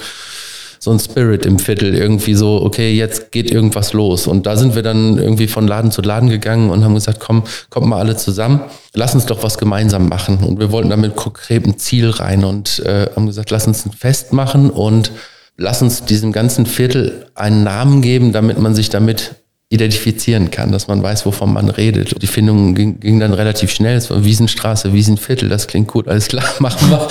so 0.83 0.91
ein 0.91 0.99
Spirit 0.99 1.45
im 1.45 1.59
Viertel, 1.59 1.95
irgendwie 1.95 2.33
so, 2.33 2.61
okay, 2.61 2.93
jetzt 2.93 3.31
geht 3.31 3.49
irgendwas 3.49 3.93
los. 3.93 4.27
Und 4.27 4.45
da 4.45 4.57
sind 4.57 4.75
wir 4.75 4.83
dann 4.83 5.17
irgendwie 5.17 5.47
von 5.47 5.65
Laden 5.65 5.91
zu 5.91 6.01
Laden 6.01 6.27
gegangen 6.27 6.69
und 6.71 6.83
haben 6.83 6.93
gesagt, 6.93 7.21
komm, 7.21 7.43
kommt 7.69 7.87
mal 7.87 7.99
alle 7.99 8.17
zusammen, 8.17 8.59
lass 8.93 9.15
uns 9.15 9.25
doch 9.25 9.43
was 9.43 9.57
gemeinsam 9.57 10.09
machen. 10.09 10.39
Und 10.43 10.59
wir 10.59 10.73
wollten 10.73 10.89
damit 10.89 11.15
konkretem 11.15 11.77
Ziel 11.77 12.09
rein 12.09 12.43
und 12.43 12.79
äh, 12.79 13.07
haben 13.15 13.27
gesagt, 13.27 13.49
lass 13.49 13.65
uns 13.65 13.85
ein 13.85 13.93
Fest 13.93 14.33
machen 14.33 14.69
und 14.69 15.13
lass 15.55 15.81
uns 15.81 16.03
diesem 16.03 16.33
ganzen 16.33 16.65
Viertel 16.65 17.27
einen 17.33 17.63
Namen 17.63 18.01
geben, 18.01 18.33
damit 18.33 18.59
man 18.59 18.75
sich 18.75 18.89
damit 18.89 19.35
identifizieren 19.74 20.51
kann, 20.51 20.72
dass 20.72 20.88
man 20.88 21.01
weiß, 21.01 21.25
wovon 21.25 21.51
man 21.51 21.70
redet. 21.70 22.22
Die 22.22 22.27
Findung 22.27 22.75
ging, 22.75 23.00
ging 23.00 23.20
dann 23.20 23.34
relativ 23.34 23.72
schnell. 23.72 23.98
Es 23.98 24.12
war 24.12 24.24
Wiesenstraße, 24.24 24.94
Wiesenviertel, 24.94 25.50
das 25.50 25.65
klingt 25.68 25.88
gut, 25.88 26.08
alles 26.08 26.27
klar, 26.27 26.46
machen 26.60 26.92
wir. 26.92 27.08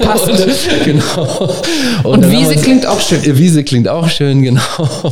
Passt. 0.00 0.28
Und, 0.28 0.84
genau. 0.84 1.54
Und, 2.04 2.24
Und 2.24 2.30
Wiese 2.30 2.56
klingt 2.56 2.84
auch 2.86 3.00
schön. 3.00 3.20
Wiese 3.24 3.64
klingt 3.64 3.88
auch 3.88 4.10
schön, 4.10 4.42
genau, 4.42 4.60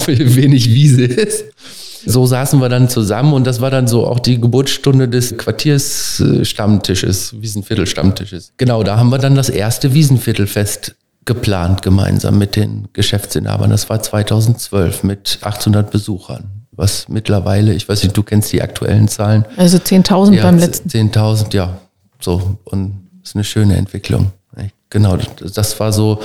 wie 0.06 0.36
wenig 0.36 0.72
Wiese 0.72 1.04
ist. 1.04 1.44
So 2.06 2.26
saßen 2.26 2.60
wir 2.60 2.68
dann 2.68 2.90
zusammen 2.90 3.32
und 3.32 3.46
das 3.46 3.62
war 3.62 3.70
dann 3.70 3.88
so 3.88 4.06
auch 4.06 4.20
die 4.20 4.38
Geburtsstunde 4.38 5.08
des 5.08 5.38
Quartiersstammtisches, 5.38 7.34
Wiesenviertel-Stammtisches. 7.40 8.52
Genau, 8.58 8.82
da 8.82 8.98
haben 8.98 9.08
wir 9.08 9.16
dann 9.16 9.34
das 9.34 9.48
erste 9.48 9.94
Wiesenviertelfest 9.94 10.96
geplant 11.24 11.80
gemeinsam 11.80 12.36
mit 12.36 12.56
den 12.56 12.88
Geschäftsinhabern. 12.92 13.70
Das 13.70 13.88
war 13.88 14.02
2012 14.02 15.04
mit 15.04 15.38
800 15.40 15.90
Besuchern 15.90 16.63
was 16.76 17.08
mittlerweile, 17.08 17.72
ich 17.74 17.88
weiß 17.88 18.02
nicht, 18.02 18.16
du 18.16 18.22
kennst 18.22 18.52
die 18.52 18.62
aktuellen 18.62 19.08
Zahlen. 19.08 19.44
Also 19.56 19.78
10.000 19.78 20.34
ja, 20.34 20.42
beim 20.42 20.58
letzten. 20.58 20.88
10.000, 20.88 21.54
ja, 21.54 21.78
so. 22.20 22.58
Und 22.64 23.08
das 23.20 23.30
ist 23.30 23.36
eine 23.36 23.44
schöne 23.44 23.76
Entwicklung. 23.76 24.32
Genau, 24.94 25.16
das 25.16 25.80
war 25.80 25.92
so. 25.92 26.20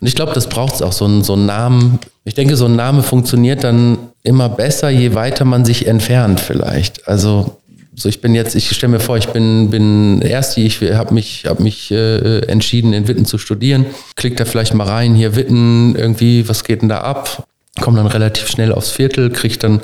Und 0.00 0.06
ich 0.06 0.14
glaube, 0.14 0.32
das 0.32 0.48
braucht 0.48 0.74
es 0.74 0.82
auch, 0.82 0.92
so 0.92 1.06
einen, 1.06 1.24
so 1.24 1.32
einen 1.32 1.46
Namen. 1.46 1.98
Ich 2.24 2.34
denke, 2.34 2.54
so 2.54 2.66
ein 2.66 2.76
Name 2.76 3.02
funktioniert 3.02 3.64
dann 3.64 3.98
immer 4.22 4.48
besser, 4.48 4.90
je 4.90 5.16
weiter 5.16 5.44
man 5.44 5.64
sich 5.64 5.88
entfernt 5.88 6.38
vielleicht. 6.38 7.08
Also 7.08 7.58
so 7.96 8.08
ich 8.08 8.20
bin 8.20 8.36
jetzt, 8.36 8.54
ich 8.54 8.70
stelle 8.70 8.92
mir 8.92 9.00
vor, 9.00 9.16
ich 9.16 9.28
bin, 9.30 9.70
bin 9.70 10.22
Ersti, 10.22 10.64
ich 10.64 10.80
habe 10.82 11.12
mich, 11.12 11.46
hab 11.46 11.58
mich 11.58 11.90
äh, 11.90 12.38
entschieden, 12.46 12.92
in 12.92 13.08
Witten 13.08 13.24
zu 13.24 13.38
studieren. 13.38 13.86
Klick 14.14 14.36
da 14.36 14.44
vielleicht 14.44 14.72
mal 14.72 14.86
rein, 14.86 15.16
hier 15.16 15.34
Witten, 15.34 15.96
irgendwie, 15.96 16.48
was 16.48 16.62
geht 16.62 16.82
denn 16.82 16.88
da 16.88 16.98
ab? 16.98 17.48
Komme 17.80 17.98
dann 17.98 18.06
relativ 18.06 18.48
schnell 18.48 18.72
aufs 18.72 18.90
Viertel, 18.90 19.30
kriege 19.30 19.58
dann 19.58 19.80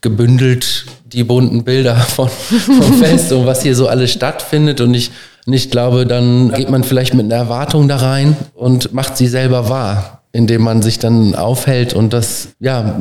gebündelt 0.00 0.86
die 1.04 1.24
bunten 1.24 1.64
Bilder 1.64 1.96
von, 1.96 2.28
vom 2.28 2.94
Fest 2.94 3.32
und 3.32 3.46
was 3.46 3.62
hier 3.62 3.74
so 3.74 3.88
alles 3.88 4.12
stattfindet. 4.12 4.80
Und 4.80 4.94
ich, 4.94 5.10
und 5.46 5.52
ich 5.52 5.70
glaube, 5.70 6.06
dann 6.06 6.52
geht 6.52 6.70
man 6.70 6.84
vielleicht 6.84 7.14
mit 7.14 7.26
einer 7.26 7.42
Erwartung 7.42 7.88
da 7.88 7.96
rein 7.96 8.36
und 8.54 8.92
macht 8.92 9.16
sie 9.16 9.26
selber 9.26 9.68
wahr, 9.68 10.22
indem 10.32 10.62
man 10.62 10.82
sich 10.82 10.98
dann 10.98 11.34
aufhält 11.34 11.94
und 11.94 12.12
das, 12.12 12.48
ja, 12.60 12.98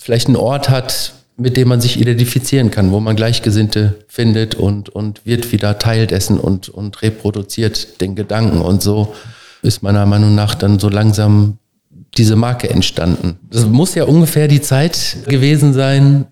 vielleicht 0.00 0.26
einen 0.26 0.36
Ort 0.36 0.68
hat, 0.68 1.12
mit 1.38 1.56
dem 1.56 1.68
man 1.68 1.80
sich 1.80 2.00
identifizieren 2.00 2.70
kann, 2.70 2.92
wo 2.92 3.00
man 3.00 3.14
Gleichgesinnte 3.14 3.98
findet 4.08 4.54
und, 4.54 4.88
und 4.88 5.26
wird 5.26 5.52
wieder 5.52 5.78
Teil 5.78 6.06
dessen 6.06 6.38
und, 6.40 6.70
und 6.70 7.02
reproduziert 7.02 8.00
den 8.00 8.14
Gedanken. 8.14 8.62
Und 8.62 8.82
so 8.82 9.14
ist 9.62 9.82
meiner 9.82 10.06
Meinung 10.06 10.34
nach 10.34 10.54
dann 10.54 10.78
so 10.78 10.88
langsam 10.88 11.58
diese 12.18 12.36
Marke 12.36 12.70
entstanden. 12.70 13.38
Das 13.50 13.66
muss 13.66 13.94
ja 13.94 14.04
ungefähr 14.04 14.48
die 14.48 14.60
Zeit 14.60 15.18
gewesen 15.26 15.72
sein, 15.72 16.26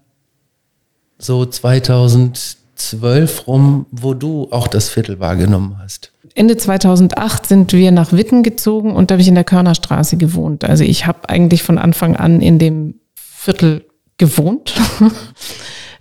so 1.18 1.46
2012 1.46 3.46
rum, 3.46 3.86
wo 3.90 4.14
du 4.14 4.48
auch 4.50 4.68
das 4.68 4.88
Viertel 4.88 5.20
wahrgenommen 5.20 5.78
hast. 5.78 6.12
Ende 6.34 6.56
2008 6.56 7.46
sind 7.46 7.72
wir 7.72 7.92
nach 7.92 8.12
Witten 8.12 8.42
gezogen 8.42 8.94
und 8.94 9.10
da 9.10 9.14
habe 9.14 9.22
ich 9.22 9.28
in 9.28 9.36
der 9.36 9.44
Körnerstraße 9.44 10.16
gewohnt. 10.16 10.64
Also 10.64 10.82
ich 10.82 11.06
habe 11.06 11.28
eigentlich 11.28 11.62
von 11.62 11.78
Anfang 11.78 12.16
an 12.16 12.40
in 12.40 12.58
dem 12.58 12.96
Viertel 13.14 13.84
gewohnt. 14.18 14.74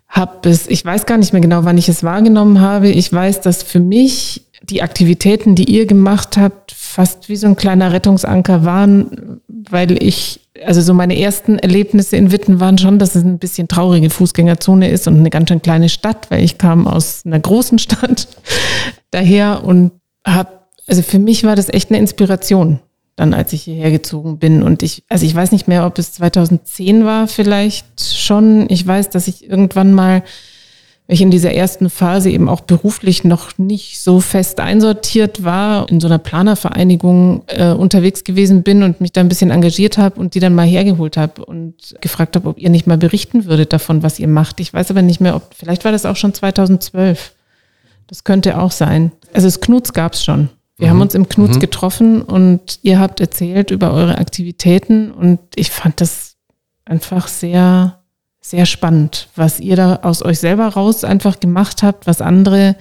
hab 0.08 0.46
es, 0.46 0.68
ich 0.68 0.84
weiß 0.84 1.06
gar 1.06 1.18
nicht 1.18 1.34
mehr 1.34 1.42
genau, 1.42 1.66
wann 1.66 1.78
ich 1.78 1.90
es 1.90 2.04
wahrgenommen 2.04 2.62
habe. 2.62 2.90
Ich 2.90 3.12
weiß, 3.12 3.42
dass 3.42 3.64
für 3.64 3.80
mich 3.80 4.46
die 4.64 4.82
Aktivitäten, 4.82 5.56
die 5.56 5.66
ihr 5.66 5.86
gemacht 5.86 6.38
habt, 6.38 6.72
fast 6.72 7.28
wie 7.28 7.36
so 7.36 7.48
ein 7.48 7.58
kleiner 7.58 7.92
Rettungsanker 7.92 8.64
waren, 8.64 9.42
weil 9.48 10.02
ich, 10.02 10.40
also 10.66 10.80
so 10.80 10.94
meine 10.94 11.20
ersten 11.20 11.60
Erlebnisse 11.60 12.16
in 12.16 12.32
Witten 12.32 12.60
waren 12.62 12.78
schon, 12.78 12.98
dass 12.98 13.16
es 13.16 13.24
ein 13.24 13.40
bisschen 13.40 13.68
traurige 13.68 14.10
Fußgängerzone 14.10 14.90
ist 14.90 15.08
und 15.08 15.18
eine 15.18 15.30
ganz 15.30 15.50
schön 15.50 15.62
kleine 15.62 15.90
Stadt, 15.90 16.32
weil 16.32 16.44
ich 16.44 16.58
kam 16.58 16.88
aus 16.88 17.24
einer 17.26 17.40
großen 17.40 17.78
Stadt 17.78 18.30
daher 19.12 19.64
und 19.66 19.92
habe, 20.26 20.50
also 20.88 21.02
für 21.02 21.20
mich 21.20 21.44
war 21.44 21.58
das 21.58 21.68
echt 21.68 21.90
eine 21.90 22.00
Inspiration, 22.00 22.80
dann 23.18 23.34
als 23.34 23.52
ich 23.52 23.64
hierher 23.64 23.92
gezogen 23.92 24.40
bin 24.40 24.64
und 24.64 24.82
ich, 24.82 25.04
also 25.10 25.26
ich 25.26 25.36
weiß 25.36 25.52
nicht 25.52 25.68
mehr, 25.68 25.86
ob 25.86 26.00
es 26.00 26.14
2010 26.14 27.04
war 27.04 27.28
vielleicht 27.28 28.02
schon. 28.02 28.66
Ich 28.70 28.88
weiß, 28.88 29.10
dass 29.10 29.28
ich 29.28 29.48
irgendwann 29.48 29.94
mal 29.94 30.24
ich 31.14 31.22
in 31.22 31.32
dieser 31.32 31.54
ersten 31.54 31.90
Phase 31.90 32.30
eben 32.30 32.50
auch 32.50 32.62
beruflich 32.62 33.24
noch 33.24 33.58
nicht 33.58 34.02
so 34.02 34.20
fest 34.20 34.60
einsortiert 34.60 35.44
war, 35.44 35.90
in 35.90 36.00
so 36.00 36.08
einer 36.08 36.18
Planervereinigung 36.18 37.44
äh, 37.48 37.72
unterwegs 37.72 38.24
gewesen 38.24 38.64
bin 38.64 38.84
und 38.84 39.02
mich 39.02 39.12
da 39.12 39.22
ein 39.22 39.30
bisschen 39.30 39.52
engagiert 39.52 39.98
habe 39.98 40.20
und 40.20 40.36
die 40.36 40.40
dann 40.40 40.56
mal 40.56 40.66
hergeholt 40.66 41.18
habe 41.18 41.46
und 41.46 41.96
gefragt 42.02 42.36
habe, 42.36 42.50
ob 42.50 42.60
ihr 42.60 42.70
nicht 42.70 42.88
mal 42.88 42.98
berichten 42.98 43.46
würdet 43.46 43.74
davon, 43.74 44.04
was 44.04 44.20
ihr 44.20 44.28
macht. 44.28 44.60
Ich 44.60 44.74
weiß 44.74 44.92
aber 44.92 45.02
nicht 45.02 45.22
mehr, 45.22 45.36
ob, 45.36 45.54
vielleicht 45.56 45.86
war 45.86 45.92
das 45.92 46.06
auch 46.06 46.16
schon 46.16 46.34
2012. 46.34 47.34
Das 48.08 48.24
könnte 48.24 48.60
auch 48.60 48.72
sein. 48.72 49.12
Also 49.34 49.48
das 49.48 49.62
Knuts 49.62 49.94
gab 49.94 50.14
es 50.14 50.24
schon. 50.24 50.50
Wir 50.78 50.88
mhm. 50.88 50.92
haben 50.92 51.02
uns 51.02 51.16
im 51.16 51.30
Knuts 51.30 51.56
mhm. 51.56 51.62
getroffen 51.62 52.22
und 52.22 52.80
ihr 52.82 53.00
habt 53.00 53.20
erzählt 53.20 53.72
über 53.72 53.94
eure 53.94 54.18
Aktivitäten 54.18 55.12
und 55.12 55.40
ich 55.56 55.72
fand 55.72 56.02
das 56.02 56.36
einfach 56.86 57.28
sehr 57.28 58.03
sehr 58.44 58.66
spannend, 58.66 59.30
was 59.36 59.60
ihr 59.60 59.76
da 59.76 60.00
aus 60.04 60.22
euch 60.22 60.40
selber 60.40 60.68
raus 60.68 61.04
einfach 61.04 61.40
gemacht 61.40 61.82
habt, 61.82 62.06
was 62.06 62.22
andere 62.22 62.76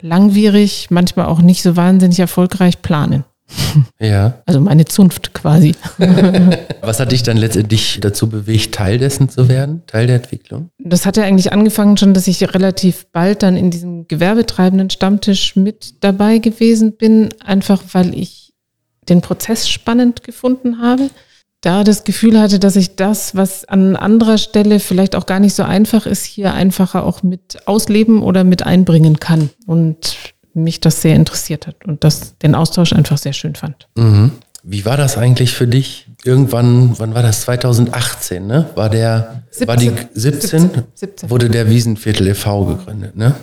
langwierig, 0.00 0.88
manchmal 0.90 1.26
auch 1.26 1.40
nicht 1.40 1.62
so 1.62 1.76
wahnsinnig 1.76 2.20
erfolgreich 2.20 2.82
planen. 2.82 3.24
Ja. 3.98 4.42
Also 4.46 4.60
meine 4.60 4.84
Zunft 4.84 5.34
quasi. 5.34 5.74
Was 6.82 7.00
hat 7.00 7.12
dich 7.12 7.22
dann 7.22 7.36
letztendlich 7.36 7.98
dazu 8.00 8.28
bewegt, 8.28 8.74
Teil 8.74 8.98
dessen 8.98 9.28
zu 9.28 9.48
werden, 9.48 9.82
Teil 9.86 10.06
der 10.06 10.16
Entwicklung? 10.16 10.70
Das 10.78 11.06
hat 11.06 11.16
ja 11.16 11.24
eigentlich 11.24 11.52
angefangen 11.52 11.96
schon, 11.96 12.14
dass 12.14 12.28
ich 12.28 12.42
relativ 12.54 13.06
bald 13.12 13.42
dann 13.42 13.56
in 13.56 13.70
diesem 13.70 14.06
gewerbetreibenden 14.06 14.90
Stammtisch 14.90 15.56
mit 15.56 16.04
dabei 16.04 16.38
gewesen 16.38 16.96
bin, 16.96 17.30
einfach 17.44 17.82
weil 17.92 18.14
ich 18.14 18.52
den 19.08 19.20
Prozess 19.22 19.68
spannend 19.68 20.22
gefunden 20.22 20.80
habe 20.80 21.10
da 21.60 21.84
das 21.84 22.04
Gefühl 22.04 22.40
hatte, 22.40 22.58
dass 22.58 22.76
ich 22.76 22.96
das, 22.96 23.34
was 23.34 23.64
an 23.64 23.96
anderer 23.96 24.38
Stelle 24.38 24.80
vielleicht 24.80 25.16
auch 25.16 25.26
gar 25.26 25.40
nicht 25.40 25.54
so 25.54 25.64
einfach 25.64 26.06
ist, 26.06 26.24
hier 26.24 26.54
einfacher 26.54 27.04
auch 27.04 27.22
mit 27.22 27.66
ausleben 27.66 28.22
oder 28.22 28.44
mit 28.44 28.62
einbringen 28.62 29.18
kann. 29.18 29.50
Und 29.66 30.16
mich 30.58 30.80
das 30.80 31.02
sehr 31.02 31.14
interessiert 31.14 31.66
hat 31.66 31.84
und 31.86 32.04
das 32.04 32.36
den 32.38 32.54
Austausch 32.54 32.92
einfach 32.92 33.18
sehr 33.18 33.32
schön 33.32 33.54
fand. 33.54 33.88
Mhm. 33.96 34.32
Wie 34.62 34.84
war 34.84 34.96
das 34.96 35.16
eigentlich 35.16 35.54
für 35.54 35.66
dich? 35.66 36.08
Irgendwann, 36.24 36.98
wann 36.98 37.14
war 37.14 37.22
das? 37.22 37.42
2018, 37.42 38.46
ne? 38.46 38.68
War 38.74 38.90
der, 38.90 39.44
17, 39.50 39.68
war 39.68 39.76
die 39.76 39.92
17, 40.14 40.60
17, 40.60 40.82
17, 40.94 41.30
wurde 41.30 41.48
der 41.48 41.70
Wiesenviertel 41.70 42.26
e.V. 42.26 42.64
gegründet, 42.64 43.16
ne? 43.16 43.34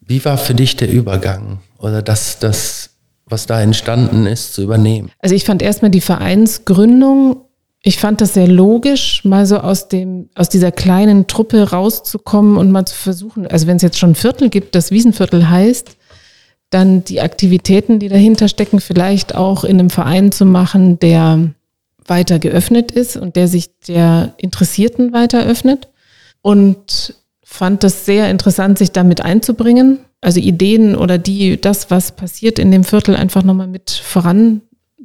Wie 0.00 0.22
war 0.24 0.36
für 0.36 0.54
dich 0.54 0.76
der 0.76 0.90
Übergang 0.90 1.60
oder 1.78 2.02
das, 2.02 2.38
das, 2.38 2.90
was 3.24 3.46
da 3.46 3.62
entstanden 3.62 4.26
ist, 4.26 4.52
zu 4.52 4.62
übernehmen? 4.62 5.10
Also 5.20 5.34
ich 5.34 5.44
fand 5.44 5.62
erstmal 5.62 5.90
die 5.90 6.02
Vereinsgründung 6.02 7.43
Ich 7.86 7.98
fand 7.98 8.22
das 8.22 8.32
sehr 8.32 8.48
logisch, 8.48 9.24
mal 9.24 9.44
so 9.44 9.58
aus 9.58 9.88
dem, 9.88 10.30
aus 10.34 10.48
dieser 10.48 10.72
kleinen 10.72 11.26
Truppe 11.26 11.70
rauszukommen 11.70 12.56
und 12.56 12.70
mal 12.70 12.86
zu 12.86 12.94
versuchen, 12.94 13.46
also 13.46 13.66
wenn 13.66 13.76
es 13.76 13.82
jetzt 13.82 13.98
schon 13.98 14.12
ein 14.12 14.14
Viertel 14.14 14.48
gibt, 14.48 14.74
das 14.74 14.90
Wiesenviertel 14.90 15.50
heißt, 15.50 15.98
dann 16.70 17.04
die 17.04 17.20
Aktivitäten, 17.20 17.98
die 17.98 18.08
dahinter 18.08 18.48
stecken, 18.48 18.80
vielleicht 18.80 19.34
auch 19.34 19.64
in 19.64 19.78
einem 19.78 19.90
Verein 19.90 20.32
zu 20.32 20.46
machen, 20.46 20.98
der 20.98 21.50
weiter 22.06 22.38
geöffnet 22.38 22.90
ist 22.90 23.18
und 23.18 23.36
der 23.36 23.48
sich 23.48 23.78
der 23.86 24.32
Interessierten 24.38 25.12
weiter 25.12 25.44
öffnet. 25.44 25.88
Und 26.40 27.14
fand 27.44 27.84
das 27.84 28.06
sehr 28.06 28.30
interessant, 28.30 28.78
sich 28.78 28.92
damit 28.92 29.20
einzubringen. 29.20 29.98
Also 30.22 30.40
Ideen 30.40 30.96
oder 30.96 31.18
die, 31.18 31.60
das, 31.60 31.90
was 31.90 32.12
passiert 32.12 32.58
in 32.58 32.70
dem 32.70 32.82
Viertel, 32.82 33.14
einfach 33.14 33.42
nochmal 33.42 33.68
mit 33.68 33.90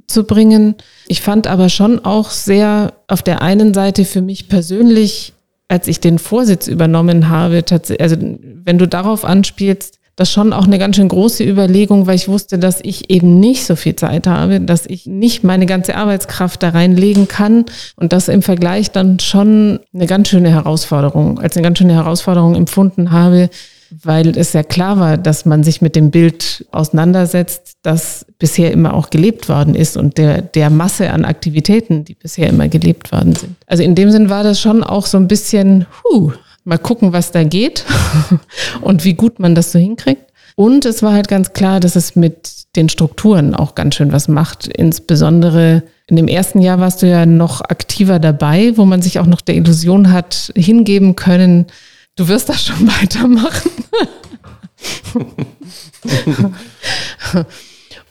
voranzubringen. 0.10 0.76
Ich 1.08 1.22
fand 1.22 1.48
aber 1.48 1.70
schon 1.70 2.04
auch 2.04 2.32
sehr 2.32 2.94
auf 3.08 3.22
der 3.22 3.42
einen 3.42 3.74
Seite 3.74 4.06
für 4.06 4.22
mich 4.22 4.50
persönlich, 4.50 5.34
als 5.68 5.88
ich 5.88 6.00
den 6.00 6.20
Vorsitz 6.20 6.68
übernommen 6.68 7.30
habe, 7.30 7.64
also 8.00 8.16
wenn 8.20 8.78
du 8.78 8.88
darauf 8.88 9.24
anspielst, 9.24 10.00
das 10.16 10.32
schon 10.32 10.52
auch 10.52 10.66
eine 10.66 10.80
ganz 10.80 10.98
schön 10.98 11.08
große 11.08 11.46
Überlegung, 11.46 12.06
weil 12.06 12.16
ich 12.16 12.28
wusste, 12.28 12.60
dass 12.60 12.82
ich 12.84 13.10
eben 13.10 13.40
nicht 13.40 13.66
so 13.66 13.78
viel 13.78 13.96
Zeit 13.96 14.28
habe, 14.28 14.60
dass 14.60 14.86
ich 14.86 15.06
nicht 15.06 15.46
meine 15.46 15.66
ganze 15.66 15.96
Arbeitskraft 15.96 16.62
da 16.62 16.70
reinlegen 16.70 17.30
kann 17.30 17.66
und 17.96 18.12
das 18.12 18.28
im 18.28 18.42
Vergleich 18.42 18.92
dann 18.92 19.20
schon 19.20 19.80
eine 19.94 20.08
ganz 20.08 20.28
schöne 20.28 20.50
Herausforderung, 20.50 21.40
als 21.40 21.56
eine 21.56 21.64
ganz 21.64 21.78
schöne 21.78 21.94
Herausforderung 21.94 22.56
empfunden 22.56 23.12
habe, 23.12 23.50
weil 24.04 24.38
es 24.38 24.54
ja 24.54 24.64
klar 24.64 25.00
war, 25.00 25.18
dass 25.18 25.46
man 25.46 25.64
sich 25.64 25.82
mit 25.82 25.96
dem 25.96 26.12
Bild 26.12 26.66
auseinandersetzt, 26.72 27.78
das 27.82 28.26
bisher 28.38 28.72
immer 28.72 28.94
auch 28.94 29.10
gelebt 29.10 29.50
worden 29.50 29.76
ist 29.76 29.98
und 29.98 30.18
der, 30.18 30.42
der 30.42 30.70
Masse 30.70 31.12
an 31.12 31.26
Aktivitäten, 31.26 32.06
die 32.06 32.16
bisher 32.16 32.50
immer 32.50 32.68
gelebt 32.68 33.12
worden 33.12 33.36
sind. 33.36 33.56
Also 33.68 33.84
in 33.84 33.96
dem 33.96 34.12
Sinn 34.12 34.30
war 34.30 34.44
das 34.44 34.60
schon 34.60 34.84
auch 34.84 35.06
so 35.06 35.18
ein 35.18 35.28
bisschen, 35.28 35.86
huh, 36.04 36.32
mal 36.64 36.78
gucken, 36.78 37.14
was 37.14 37.32
da 37.32 37.44
geht 37.44 37.86
und 38.82 39.04
wie 39.06 39.14
gut 39.14 39.40
man 39.40 39.56
das 39.56 39.72
so 39.72 39.80
hinkriegt. 39.80 40.24
Und 40.56 40.86
es 40.86 41.02
war 41.02 41.14
halt 41.14 41.30
ganz 41.30 41.54
klar, 41.54 41.80
dass 41.80 41.96
es 41.96 42.16
mit 42.16 42.76
den 42.76 42.90
Strukturen 42.90 43.56
auch 43.56 43.76
ganz 43.76 43.96
schön 43.96 44.12
was 44.12 44.28
macht. 44.28 44.68
Insbesondere 44.68 45.84
in 46.08 46.16
dem 46.16 46.28
ersten 46.28 46.60
Jahr 46.60 46.80
warst 46.80 47.02
du 47.02 47.08
ja 47.08 47.26
noch 47.26 47.62
aktiver 47.62 48.20
dabei, 48.20 48.74
wo 48.76 48.86
man 48.86 49.02
sich 49.02 49.20
auch 49.20 49.26
noch 49.26 49.42
der 49.42 49.56
Illusion 49.56 50.12
hat 50.12 50.52
hingeben 50.56 51.16
können, 51.16 51.68
du 52.20 52.28
wirst 52.28 52.50
das 52.50 52.64
schon 52.64 52.88
weitermachen. 53.02 53.72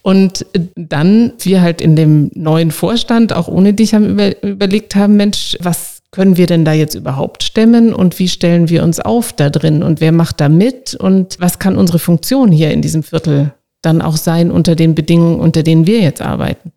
Und 0.03 0.47
dann 0.75 1.33
wir 1.41 1.61
halt 1.61 1.81
in 1.81 1.95
dem 1.95 2.31
neuen 2.35 2.71
Vorstand, 2.71 3.35
auch 3.35 3.49
ohne 3.49 3.75
dich, 3.75 3.93
haben 3.93 4.09
über, 4.09 4.43
überlegt 4.43 4.95
haben, 4.95 5.17
Mensch, 5.17 5.57
was 5.61 5.99
können 6.11 6.39
wir 6.39 6.47
denn 6.47 6.65
da 6.65 6.73
jetzt 6.73 6.95
überhaupt 6.95 7.43
stemmen 7.43 7.93
und 7.93 8.19
wie 8.19 8.29
stellen 8.29 8.71
wir 8.71 8.83
uns 8.83 8.99
auf 8.99 9.35
da 9.35 9.51
drin 9.51 9.83
und 9.83 10.01
wer 10.01 10.13
macht 10.13 10.41
da 10.41 10.49
mit 10.49 10.95
und 10.95 11.37
was 11.39 11.59
kann 11.59 11.77
unsere 11.77 11.99
Funktion 11.99 12.51
hier 12.51 12.71
in 12.71 12.81
diesem 12.81 13.03
Viertel 13.03 13.53
dann 13.83 14.01
auch 14.01 14.17
sein 14.17 14.51
unter 14.51 14.75
den 14.75 14.95
Bedingungen, 14.95 15.39
unter 15.39 15.63
denen 15.63 15.87
wir 15.87 16.01
jetzt 16.01 16.23
arbeiten. 16.23 16.73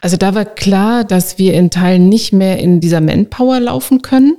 Also 0.00 0.16
da 0.16 0.36
war 0.36 0.44
klar, 0.44 1.02
dass 1.02 1.38
wir 1.38 1.54
in 1.54 1.70
Teilen 1.70 2.08
nicht 2.08 2.32
mehr 2.32 2.60
in 2.60 2.80
dieser 2.80 3.00
Manpower 3.00 3.58
laufen 3.58 4.00
können, 4.02 4.36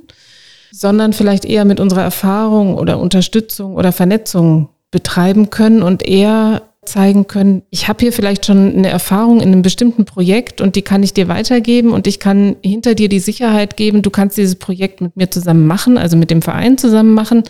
sondern 0.70 1.12
vielleicht 1.12 1.44
eher 1.44 1.64
mit 1.64 1.80
unserer 1.80 2.02
Erfahrung 2.02 2.74
oder 2.74 2.98
Unterstützung 2.98 3.74
oder 3.74 3.92
Vernetzung 3.92 4.68
betreiben 4.90 5.50
können 5.50 5.82
und 5.82 6.06
eher 6.06 6.62
zeigen 6.84 7.26
können, 7.26 7.62
ich 7.70 7.88
habe 7.88 8.00
hier 8.00 8.12
vielleicht 8.12 8.46
schon 8.46 8.74
eine 8.74 8.88
Erfahrung 8.88 9.40
in 9.40 9.48
einem 9.48 9.62
bestimmten 9.62 10.04
Projekt 10.04 10.60
und 10.60 10.76
die 10.76 10.82
kann 10.82 11.02
ich 11.02 11.12
dir 11.12 11.28
weitergeben 11.28 11.92
und 11.92 12.06
ich 12.06 12.18
kann 12.18 12.56
hinter 12.62 12.94
dir 12.94 13.08
die 13.08 13.20
Sicherheit 13.20 13.76
geben, 13.76 14.02
du 14.02 14.10
kannst 14.10 14.36
dieses 14.36 14.56
Projekt 14.56 15.00
mit 15.00 15.16
mir 15.16 15.30
zusammen 15.30 15.66
machen, 15.66 15.98
also 15.98 16.16
mit 16.16 16.30
dem 16.30 16.42
Verein 16.42 16.78
zusammen 16.78 17.12
machen. 17.12 17.44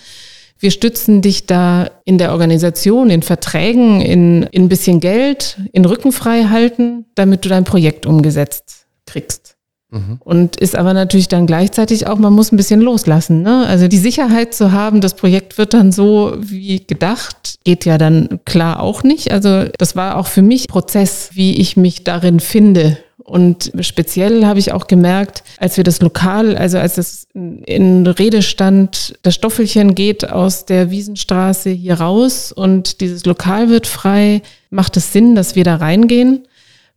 Wir 0.59 0.70
stützen 0.70 1.22
dich 1.22 1.46
da 1.46 1.90
in 2.04 2.18
der 2.18 2.33
Organisation, 2.33 3.09
in 3.09 3.22
Verträgen, 3.22 4.02
in, 4.02 4.42
in 4.50 4.64
ein 4.64 4.68
bisschen 4.68 5.00
Geld, 5.00 5.59
in 5.72 5.87
Rücken 5.87 6.12
frei 6.12 6.44
halten, 6.44 7.06
damit 7.14 7.44
du 7.44 7.48
dein 7.48 7.64
Projekt 7.64 8.04
umgesetzt 8.04 8.87
kriegst. 9.06 9.39
Und 10.20 10.57
ist 10.57 10.76
aber 10.76 10.94
natürlich 10.94 11.29
dann 11.29 11.46
gleichzeitig 11.46 12.07
auch, 12.07 12.18
man 12.18 12.33
muss 12.33 12.53
ein 12.53 12.57
bisschen 12.57 12.81
loslassen. 12.81 13.42
Ne? 13.42 13.66
Also 13.66 13.88
die 13.88 13.98
Sicherheit 13.98 14.55
zu 14.55 14.70
haben, 14.70 15.00
das 15.00 15.14
Projekt 15.14 15.59
wird 15.59 15.74
dann 15.74 15.90
so 15.90 16.35
wie 16.38 16.85
gedacht, 16.87 17.59
geht 17.64 17.85
ja 17.85 17.98
dann 17.98 18.38
klar 18.44 18.81
auch 18.81 19.03
nicht. 19.03 19.33
Also 19.33 19.64
das 19.79 19.96
war 19.96 20.16
auch 20.16 20.29
für 20.29 20.42
mich 20.42 20.68
Prozess, 20.68 21.31
wie 21.33 21.57
ich 21.61 21.76
mich 21.76 22.05
darin 22.05 22.38
finde. 22.38 22.98
Und 23.31 23.70
speziell 23.81 24.44
habe 24.44 24.59
ich 24.59 24.72
auch 24.72 24.88
gemerkt, 24.88 25.44
als 25.59 25.76
wir 25.76 25.85
das 25.85 26.00
Lokal, 26.00 26.57
also 26.57 26.79
als 26.79 26.98
es 26.98 27.29
in 27.33 28.07
Rede 28.07 28.42
stand, 28.42 29.14
das 29.22 29.37
Stoffelchen 29.37 29.94
geht 29.94 30.29
aus 30.29 30.66
der 30.66 30.90
Wiesenstraße 30.90 31.70
hier 31.70 31.94
raus 31.94 32.50
und 32.50 33.00
dieses 33.00 33.24
Lokal 33.26 33.68
wird 33.68 33.87
frei, 33.87 34.42
macht 34.70 34.96
es 34.96 35.12
Sinn, 35.12 35.37
dass 35.37 35.55
wir 35.55 35.62
da 35.62 35.76
reingehen 35.76 36.42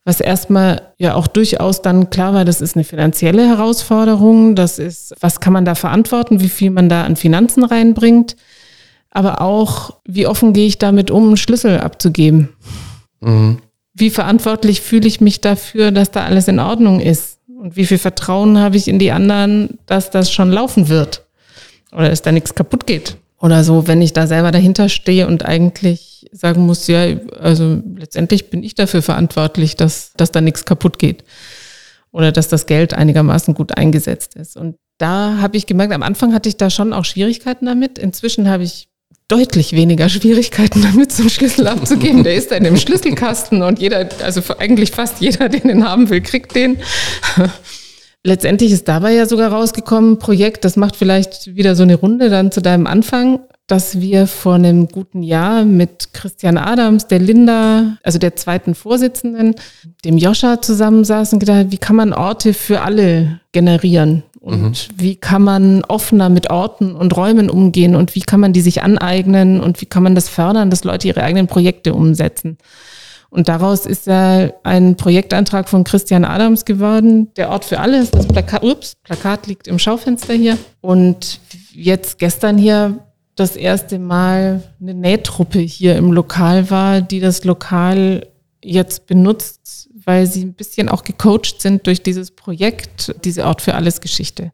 was 0.06 0.20
erstmal 0.20 0.94
ja 0.98 1.16
auch 1.16 1.28
durchaus 1.28 1.82
dann 1.82 2.10
klar 2.10 2.34
war, 2.34 2.46
das 2.46 2.62
ist 2.62 2.76
eine 2.76 2.84
finanzielle 2.84 3.48
Herausforderung, 3.48 4.56
das 4.56 4.80
ist, 4.80 5.14
was 5.22 5.40
kann 5.40 5.54
man 5.54 5.66
da 5.66 5.76
verantworten, 5.76 6.42
wie 6.42 6.50
viel 6.50 6.72
man 6.72 6.90
da 6.90 7.04
an 7.04 7.16
Finanzen 7.16 7.64
reinbringt, 7.64 8.36
aber 9.12 9.42
auch, 9.42 9.98
wie 10.06 10.28
offen 10.28 10.54
gehe 10.54 10.68
ich 10.68 10.78
damit 10.78 11.10
um, 11.10 11.28
einen 11.28 11.38
Schlüssel 11.38 11.80
abzugeben. 11.80 12.50
Mhm. 13.22 13.60
Wie 13.94 14.10
verantwortlich 14.10 14.82
fühle 14.82 15.08
ich 15.08 15.22
mich 15.22 15.40
dafür, 15.40 15.92
dass 15.92 16.12
da 16.12 16.26
alles 16.26 16.48
in 16.48 16.60
Ordnung 16.60 17.00
ist? 17.00 17.38
Und 17.48 17.76
wie 17.76 17.86
viel 17.86 18.00
Vertrauen 18.00 18.58
habe 18.58 18.76
ich 18.76 18.88
in 18.88 18.98
die 18.98 19.12
anderen, 19.12 19.78
dass 19.86 20.10
das 20.10 20.32
schon 20.32 20.52
laufen 20.52 20.90
wird? 20.90 21.26
Oder 21.92 22.10
dass 22.10 22.24
da 22.24 22.32
nichts 22.32 22.56
kaputt 22.56 22.88
geht? 22.88 23.18
Oder 23.40 23.64
so, 23.64 23.88
wenn 23.88 24.02
ich 24.02 24.12
da 24.12 24.26
selber 24.26 24.52
dahinter 24.52 24.90
stehe 24.90 25.28
und 25.28 25.46
eigentlich 25.46 26.13
sagen 26.34 26.66
muss, 26.66 26.88
ja, 26.88 27.06
also 27.40 27.82
letztendlich 27.96 28.50
bin 28.50 28.64
ich 28.64 28.76
dafür 28.76 29.02
verantwortlich, 29.02 29.76
dass, 29.76 30.14
dass 30.14 30.32
da 30.32 30.42
nichts 30.42 30.66
kaputt 30.66 31.00
geht 31.00 31.24
oder 32.12 32.32
dass 32.32 32.48
das 32.48 32.66
Geld 32.66 32.94
einigermaßen 32.94 33.54
gut 33.54 33.78
eingesetzt 33.78 34.36
ist. 34.36 34.58
Und 34.58 34.76
da 34.98 35.38
habe 35.42 35.58
ich 35.58 35.66
gemerkt, 35.66 35.94
am 35.94 36.04
Anfang 36.04 36.34
hatte 36.34 36.50
ich 36.50 36.58
da 36.58 36.70
schon 36.70 36.94
auch 36.94 37.06
Schwierigkeiten 37.06 37.66
damit. 37.66 37.98
Inzwischen 37.98 38.50
habe 38.50 38.64
ich 38.64 38.88
deutlich 39.28 39.74
weniger 39.74 40.10
Schwierigkeiten 40.10 40.82
damit, 40.82 41.12
zum 41.12 41.30
Schlüssel 41.30 41.68
abzugeben. 41.68 42.24
Der 42.24 42.36
ist 42.36 42.52
dann 42.52 42.66
im 42.66 42.78
Schlüsselkasten 42.78 43.62
und 43.62 43.80
jeder, 43.80 44.10
also 44.24 44.42
eigentlich 44.58 44.92
fast 44.92 45.22
jeder, 45.22 45.50
den 45.50 45.68
den 45.68 45.88
haben 45.88 46.10
will, 46.10 46.22
kriegt 46.22 46.56
den. 46.56 46.78
Letztendlich 48.26 48.72
ist 48.72 48.88
dabei 48.88 49.14
ja 49.14 49.26
sogar 49.26 49.52
rausgekommen, 49.52 50.18
Projekt, 50.18 50.64
das 50.64 50.78
macht 50.78 50.96
vielleicht 50.96 51.56
wieder 51.56 51.76
so 51.76 51.84
eine 51.84 51.96
Runde 51.96 52.30
dann 52.30 52.52
zu 52.52 52.62
deinem 52.62 52.88
Anfang 52.88 53.42
dass 53.68 54.02
wir 54.02 54.28
vor 54.28 54.56
einem 54.56 54.88
guten 54.88 55.24
Jahr 55.24 55.64
mit 55.64 56.14
Christian 56.14 56.58
Adams, 56.58 57.08
der 57.08 57.20
Linda, 57.20 57.98
also 58.04 58.20
der 58.20 58.36
zweiten 58.36 58.76
Vorsitzenden, 58.76 59.56
dem 60.04 60.18
Joscha 60.18 60.62
zusammensaßen 60.62 61.38
und 61.38 61.40
gedacht, 61.40 61.68
wie 61.70 61.78
kann 61.78 61.96
man 61.96 62.14
Orte 62.14 62.54
für 62.54 62.82
alle 62.82 63.40
generieren? 63.54 64.24
Und 64.42 64.62
mhm. 64.62 64.76
wie 64.98 65.16
kann 65.16 65.42
man 65.42 65.86
offener 65.86 66.28
mit 66.28 66.50
Orten 66.50 66.94
und 66.96 67.16
Räumen 67.16 67.50
umgehen 67.50 67.96
und 67.96 68.14
wie 68.14 68.22
kann 68.22 68.42
man 68.42 68.52
die 68.52 68.60
sich 68.60 68.84
aneignen 68.84 69.62
und 69.62 69.80
wie 69.80 69.86
kann 69.86 70.04
man 70.04 70.16
das 70.16 70.28
fördern, 70.28 70.70
dass 70.70 70.84
Leute 70.84 71.08
ihre 71.08 71.24
eigenen 71.24 71.48
Projekte 71.48 71.94
umsetzen? 71.94 72.58
Und 73.30 73.48
daraus 73.48 73.86
ist 73.86 74.06
ja 74.06 74.52
ein 74.64 74.96
Projektantrag 74.96 75.70
von 75.70 75.86
Christian 75.86 76.26
Adams 76.26 76.66
geworden, 76.66 77.34
der 77.36 77.50
Ort 77.50 77.66
für 77.66 77.80
alle. 77.80 78.06
Das 78.06 78.28
Plakat, 78.28 78.64
ups, 78.64 78.96
Plakat 79.02 79.48
liegt 79.48 79.68
im 79.68 79.80
Schaufenster 79.80 80.34
hier. 80.34 80.56
Und 80.82 81.40
jetzt 81.72 82.20
gestern 82.20 82.60
hier 82.60 83.00
das 83.36 83.56
erste 83.56 84.00
Mal 84.00 84.64
eine 84.82 84.94
Nähtruppe 84.94 85.60
hier 85.60 85.96
im 85.96 86.12
Lokal 86.12 86.70
war, 86.70 87.02
die 87.02 87.20
das 87.20 87.44
Lokal 87.44 88.28
jetzt 88.64 89.08
benutzt, 89.08 89.90
weil 90.06 90.28
sie 90.28 90.44
ein 90.44 90.54
bisschen 90.54 90.90
auch 90.90 91.04
gecoacht 91.04 91.62
sind 91.62 91.88
durch 91.88 92.04
dieses 92.04 92.32
Projekt, 92.32 93.16
diese 93.24 93.46
Ort 93.46 93.62
für 93.62 93.76
alles 93.76 94.02
Geschichte. 94.02 94.52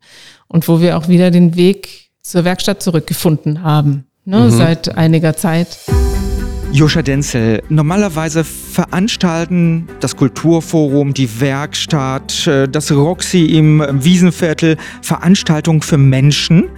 Und 0.48 0.68
wo 0.68 0.80
wir 0.82 0.98
auch 0.98 1.08
wieder 1.08 1.32
den 1.32 1.56
Weg 1.56 2.10
zur 2.22 2.44
Werkstatt 2.44 2.82
zurückgefunden 2.82 3.64
haben, 3.64 4.06
ne, 4.26 4.40
mhm. 4.40 4.52
seit 4.52 4.98
einiger 4.98 5.36
Zeit. 5.36 5.80
Joscha 6.72 7.02
Denzel, 7.02 7.64
normalerweise 7.70 8.44
veranstalten 8.44 9.88
das 10.02 10.16
Kulturforum, 10.16 11.16
die 11.16 11.42
Werkstatt, 11.42 12.46
äh, 12.46 12.68
das 12.68 12.92
Roxy 12.92 13.46
im 13.46 13.84
Wiesenviertel 13.92 14.78
Veranstaltungen 15.02 15.82
für 15.82 15.98
Menschen 15.98 16.70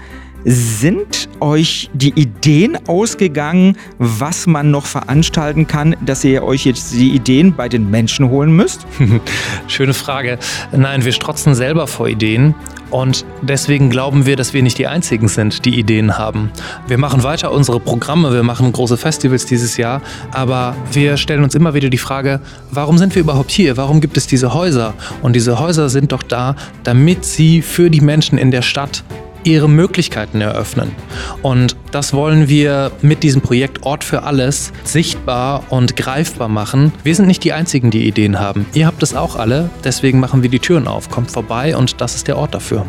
Sind 0.43 1.29
euch 1.39 1.89
die 1.93 2.13
Ideen 2.19 2.77
ausgegangen, 2.87 3.77
was 3.99 4.47
man 4.47 4.71
noch 4.71 4.85
veranstalten 4.85 5.67
kann, 5.67 5.95
dass 6.03 6.23
ihr 6.23 6.43
euch 6.43 6.65
jetzt 6.65 6.93
die 6.93 7.11
Ideen 7.11 7.53
bei 7.53 7.69
den 7.69 7.91
Menschen 7.91 8.29
holen 8.29 8.55
müsst? 8.55 8.87
Schöne 9.67 9.93
Frage. 9.93 10.39
Nein, 10.71 11.05
wir 11.05 11.11
strotzen 11.11 11.53
selber 11.53 11.85
vor 11.85 12.07
Ideen 12.07 12.55
und 12.89 13.23
deswegen 13.43 13.91
glauben 13.91 14.25
wir, 14.25 14.35
dass 14.35 14.53
wir 14.53 14.63
nicht 14.63 14.79
die 14.79 14.87
Einzigen 14.87 15.27
sind, 15.27 15.63
die 15.63 15.79
Ideen 15.79 16.17
haben. 16.17 16.51
Wir 16.87 16.97
machen 16.97 17.23
weiter 17.23 17.51
unsere 17.51 17.79
Programme, 17.79 18.33
wir 18.33 18.43
machen 18.43 18.71
große 18.71 18.97
Festivals 18.97 19.45
dieses 19.45 19.77
Jahr, 19.77 20.01
aber 20.31 20.75
wir 20.91 21.17
stellen 21.17 21.43
uns 21.43 21.53
immer 21.53 21.75
wieder 21.75 21.89
die 21.89 21.99
Frage, 21.99 22.41
warum 22.71 22.97
sind 22.97 23.13
wir 23.13 23.21
überhaupt 23.21 23.51
hier? 23.51 23.77
Warum 23.77 24.01
gibt 24.01 24.17
es 24.17 24.25
diese 24.25 24.55
Häuser? 24.55 24.95
Und 25.21 25.35
diese 25.35 25.59
Häuser 25.59 25.87
sind 25.89 26.11
doch 26.11 26.23
da, 26.23 26.55
damit 26.83 27.25
sie 27.25 27.61
für 27.61 27.91
die 27.91 28.01
Menschen 28.01 28.39
in 28.39 28.49
der 28.49 28.63
Stadt 28.63 29.03
ihre 29.43 29.69
Möglichkeiten 29.69 30.41
eröffnen. 30.41 30.91
Und 31.41 31.75
das 31.91 32.13
wollen 32.13 32.47
wir 32.47 32.91
mit 33.01 33.23
diesem 33.23 33.41
Projekt 33.41 33.83
Ort 33.83 34.03
für 34.03 34.23
alles 34.23 34.71
sichtbar 34.83 35.63
und 35.69 35.95
greifbar 35.97 36.47
machen. 36.47 36.91
Wir 37.03 37.15
sind 37.15 37.27
nicht 37.27 37.43
die 37.43 37.53
Einzigen, 37.53 37.91
die 37.91 38.07
Ideen 38.07 38.39
haben. 38.39 38.65
Ihr 38.73 38.87
habt 38.87 39.03
es 39.03 39.15
auch 39.15 39.35
alle, 39.35 39.69
deswegen 39.83 40.19
machen 40.19 40.43
wir 40.43 40.49
die 40.49 40.59
Türen 40.59 40.87
auf. 40.87 41.09
Kommt 41.09 41.31
vorbei 41.31 41.75
und 41.75 42.01
das 42.01 42.15
ist 42.15 42.27
der 42.27 42.37
Ort 42.37 42.53
dafür. 42.53 42.85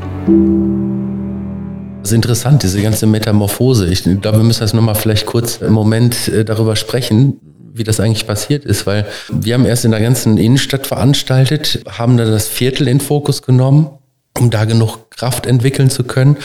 Das 2.02 2.10
ist 2.10 2.16
interessant, 2.16 2.62
diese 2.62 2.82
ganze 2.82 3.06
Metamorphose. 3.06 3.86
Ich 3.86 4.02
glaube, 4.02 4.38
wir 4.38 4.44
müssen 4.44 4.62
jetzt 4.62 4.74
nochmal 4.74 4.96
vielleicht 4.96 5.26
kurz 5.26 5.58
im 5.58 5.72
Moment 5.72 6.28
äh, 6.28 6.44
darüber 6.44 6.74
sprechen, 6.74 7.38
wie 7.74 7.84
das 7.84 8.00
eigentlich 8.00 8.26
passiert 8.26 8.64
ist, 8.64 8.86
weil 8.86 9.06
wir 9.30 9.54
haben 9.54 9.64
erst 9.64 9.84
in 9.84 9.92
der 9.92 10.00
ganzen 10.00 10.36
Innenstadt 10.36 10.86
veranstaltet, 10.86 11.82
haben 11.88 12.16
da 12.16 12.24
das 12.24 12.48
Viertel 12.48 12.88
in 12.88 13.00
Fokus 13.00 13.42
genommen 13.42 13.90
um 14.38 14.50
da 14.50 14.64
genug 14.64 15.10
Kraft 15.10 15.46
entwickeln 15.46 15.90
zu 15.90 16.04
können. 16.04 16.36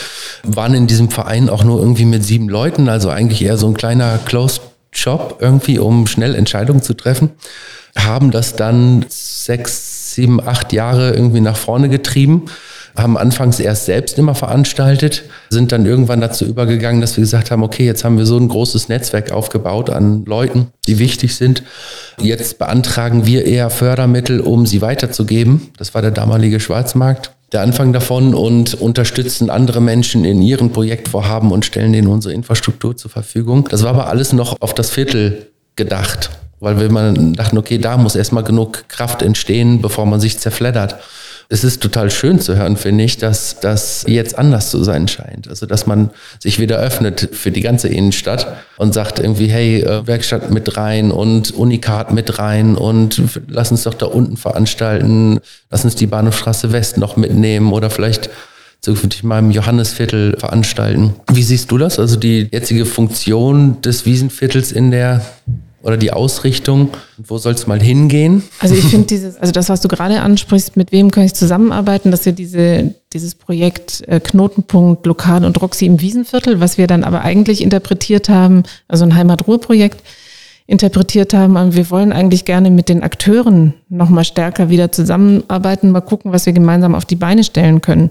Waren 0.44 0.74
in 0.74 0.86
diesem 0.86 1.10
Verein 1.10 1.48
auch 1.48 1.64
nur 1.64 1.80
irgendwie 1.80 2.04
mit 2.04 2.24
sieben 2.24 2.48
Leuten, 2.48 2.88
also 2.88 3.10
eigentlich 3.10 3.42
eher 3.42 3.56
so 3.56 3.66
ein 3.66 3.74
kleiner 3.74 4.18
Closed 4.24 4.62
Shop 4.90 5.38
irgendwie, 5.40 5.78
um 5.78 6.06
schnell 6.06 6.34
Entscheidungen 6.34 6.82
zu 6.82 6.94
treffen. 6.94 7.30
Haben 7.96 8.30
das 8.30 8.56
dann 8.56 9.04
sechs, 9.08 10.14
sieben, 10.14 10.40
acht 10.40 10.72
Jahre 10.72 11.12
irgendwie 11.12 11.40
nach 11.40 11.56
vorne 11.56 11.88
getrieben 11.88 12.46
haben 12.98 13.16
anfangs 13.16 13.60
erst 13.60 13.86
selbst 13.86 14.18
immer 14.18 14.34
veranstaltet, 14.34 15.24
sind 15.50 15.72
dann 15.72 15.86
irgendwann 15.86 16.20
dazu 16.20 16.44
übergegangen, 16.44 17.00
dass 17.00 17.16
wir 17.16 17.22
gesagt 17.22 17.50
haben, 17.50 17.62
okay, 17.62 17.86
jetzt 17.86 18.04
haben 18.04 18.18
wir 18.18 18.26
so 18.26 18.36
ein 18.36 18.48
großes 18.48 18.88
Netzwerk 18.88 19.30
aufgebaut 19.30 19.88
an 19.90 20.24
Leuten, 20.24 20.68
die 20.86 20.98
wichtig 20.98 21.36
sind. 21.36 21.62
Jetzt 22.20 22.58
beantragen 22.58 23.24
wir 23.24 23.44
eher 23.44 23.70
Fördermittel, 23.70 24.40
um 24.40 24.66
sie 24.66 24.82
weiterzugeben. 24.82 25.68
Das 25.78 25.94
war 25.94 26.02
der 26.02 26.10
damalige 26.10 26.60
Schwarzmarkt 26.60 27.30
der 27.52 27.62
Anfang 27.62 27.92
davon 27.92 28.34
und 28.34 28.74
unterstützen 28.74 29.48
andere 29.48 29.80
Menschen 29.80 30.24
in 30.24 30.42
ihren 30.42 30.70
Projektvorhaben 30.70 31.50
und 31.50 31.64
stellen 31.64 31.92
denen 31.92 32.08
unsere 32.08 32.34
Infrastruktur 32.34 32.96
zur 32.96 33.10
Verfügung. 33.10 33.68
Das 33.70 33.82
war 33.82 33.90
aber 33.90 34.08
alles 34.08 34.32
noch 34.32 34.60
auf 34.60 34.74
das 34.74 34.90
Viertel 34.90 35.46
gedacht, 35.76 36.30
weil 36.60 36.78
wir 36.78 36.90
mal 36.90 37.14
dachten, 37.32 37.56
okay, 37.56 37.78
da 37.78 37.96
muss 37.96 38.16
erstmal 38.16 38.44
genug 38.44 38.84
Kraft 38.88 39.22
entstehen, 39.22 39.80
bevor 39.80 40.04
man 40.04 40.20
sich 40.20 40.38
zerfleddert 40.38 40.96
es 41.50 41.64
ist 41.64 41.82
total 41.82 42.10
schön 42.10 42.40
zu 42.40 42.56
hören, 42.56 42.76
finde 42.76 43.04
ich, 43.04 43.16
dass 43.16 43.58
das 43.60 44.04
jetzt 44.06 44.38
anders 44.38 44.70
zu 44.70 44.84
sein 44.84 45.08
scheint. 45.08 45.48
Also, 45.48 45.64
dass 45.64 45.86
man 45.86 46.10
sich 46.38 46.58
wieder 46.60 46.78
öffnet 46.78 47.30
für 47.32 47.50
die 47.50 47.62
ganze 47.62 47.88
Innenstadt 47.88 48.46
und 48.76 48.92
sagt 48.92 49.18
irgendwie, 49.18 49.46
hey, 49.46 49.80
äh, 49.80 50.06
Werkstatt 50.06 50.50
mit 50.50 50.76
rein 50.76 51.10
und 51.10 51.52
Unikat 51.52 52.12
mit 52.12 52.38
rein 52.38 52.76
und 52.76 53.22
lass 53.48 53.70
uns 53.70 53.84
doch 53.84 53.94
da 53.94 54.06
unten 54.06 54.36
veranstalten, 54.36 55.40
lass 55.70 55.84
uns 55.84 55.94
die 55.94 56.06
Bahnhofstraße 56.06 56.72
West 56.72 56.98
noch 56.98 57.16
mitnehmen 57.16 57.72
oder 57.72 57.88
vielleicht 57.88 58.28
zukünftig 58.82 59.24
mal 59.24 59.38
im 59.38 59.50
Johannesviertel 59.50 60.36
veranstalten. 60.38 61.14
Wie 61.32 61.42
siehst 61.42 61.70
du 61.70 61.78
das? 61.78 61.98
Also 61.98 62.16
die 62.16 62.48
jetzige 62.52 62.84
Funktion 62.84 63.80
des 63.80 64.04
Wiesenviertels 64.04 64.70
in 64.70 64.90
der 64.90 65.24
oder 65.82 65.96
die 65.96 66.12
Ausrichtung? 66.12 66.90
Wo 67.18 67.38
soll 67.38 67.54
es 67.54 67.66
mal 67.66 67.80
hingehen? 67.80 68.42
Also 68.58 68.74
ich 68.74 68.86
finde 68.86 69.06
dieses, 69.10 69.36
also 69.36 69.52
das, 69.52 69.68
was 69.68 69.80
du 69.80 69.88
gerade 69.88 70.20
ansprichst, 70.20 70.76
mit 70.76 70.92
wem 70.92 71.10
kann 71.10 71.24
ich 71.24 71.34
zusammenarbeiten, 71.34 72.10
dass 72.10 72.26
wir 72.26 72.32
diese, 72.32 72.94
dieses 73.12 73.34
Projekt 73.34 74.02
äh, 74.08 74.20
Knotenpunkt 74.20 75.06
Lokal 75.06 75.44
und 75.44 75.60
Roxy 75.60 75.86
im 75.86 76.00
Wiesenviertel, 76.00 76.60
was 76.60 76.78
wir 76.78 76.86
dann 76.86 77.04
aber 77.04 77.22
eigentlich 77.22 77.62
interpretiert 77.62 78.28
haben, 78.28 78.64
also 78.88 79.04
ein 79.04 79.14
Heimatruhe-Projekt, 79.14 80.02
interpretiert 80.66 81.32
haben, 81.32 81.74
wir 81.74 81.90
wollen 81.90 82.12
eigentlich 82.12 82.44
gerne 82.44 82.70
mit 82.70 82.90
den 82.90 83.02
Akteuren 83.02 83.72
nochmal 83.88 84.24
stärker 84.24 84.68
wieder 84.68 84.92
zusammenarbeiten, 84.92 85.90
mal 85.90 86.02
gucken, 86.02 86.30
was 86.30 86.44
wir 86.44 86.52
gemeinsam 86.52 86.94
auf 86.94 87.06
die 87.06 87.16
Beine 87.16 87.42
stellen 87.42 87.80
können. 87.80 88.10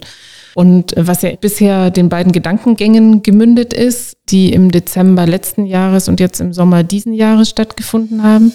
Und 0.58 0.96
was 0.98 1.22
ja 1.22 1.30
bisher 1.40 1.92
den 1.92 2.10
beiden 2.10 2.32
Gedankengängen 2.32 3.22
gemündet 3.22 3.76
ist, 3.76 4.18
die 4.30 4.52
im 4.54 4.72
Dezember 4.72 5.28
letzten 5.28 5.68
Jahres 5.68 6.10
und 6.10 6.20
jetzt 6.20 6.42
im 6.42 6.52
Sommer 6.52 6.82
diesen 6.82 7.14
Jahres 7.14 7.52
stattgefunden 7.52 8.24
haben. 8.24 8.52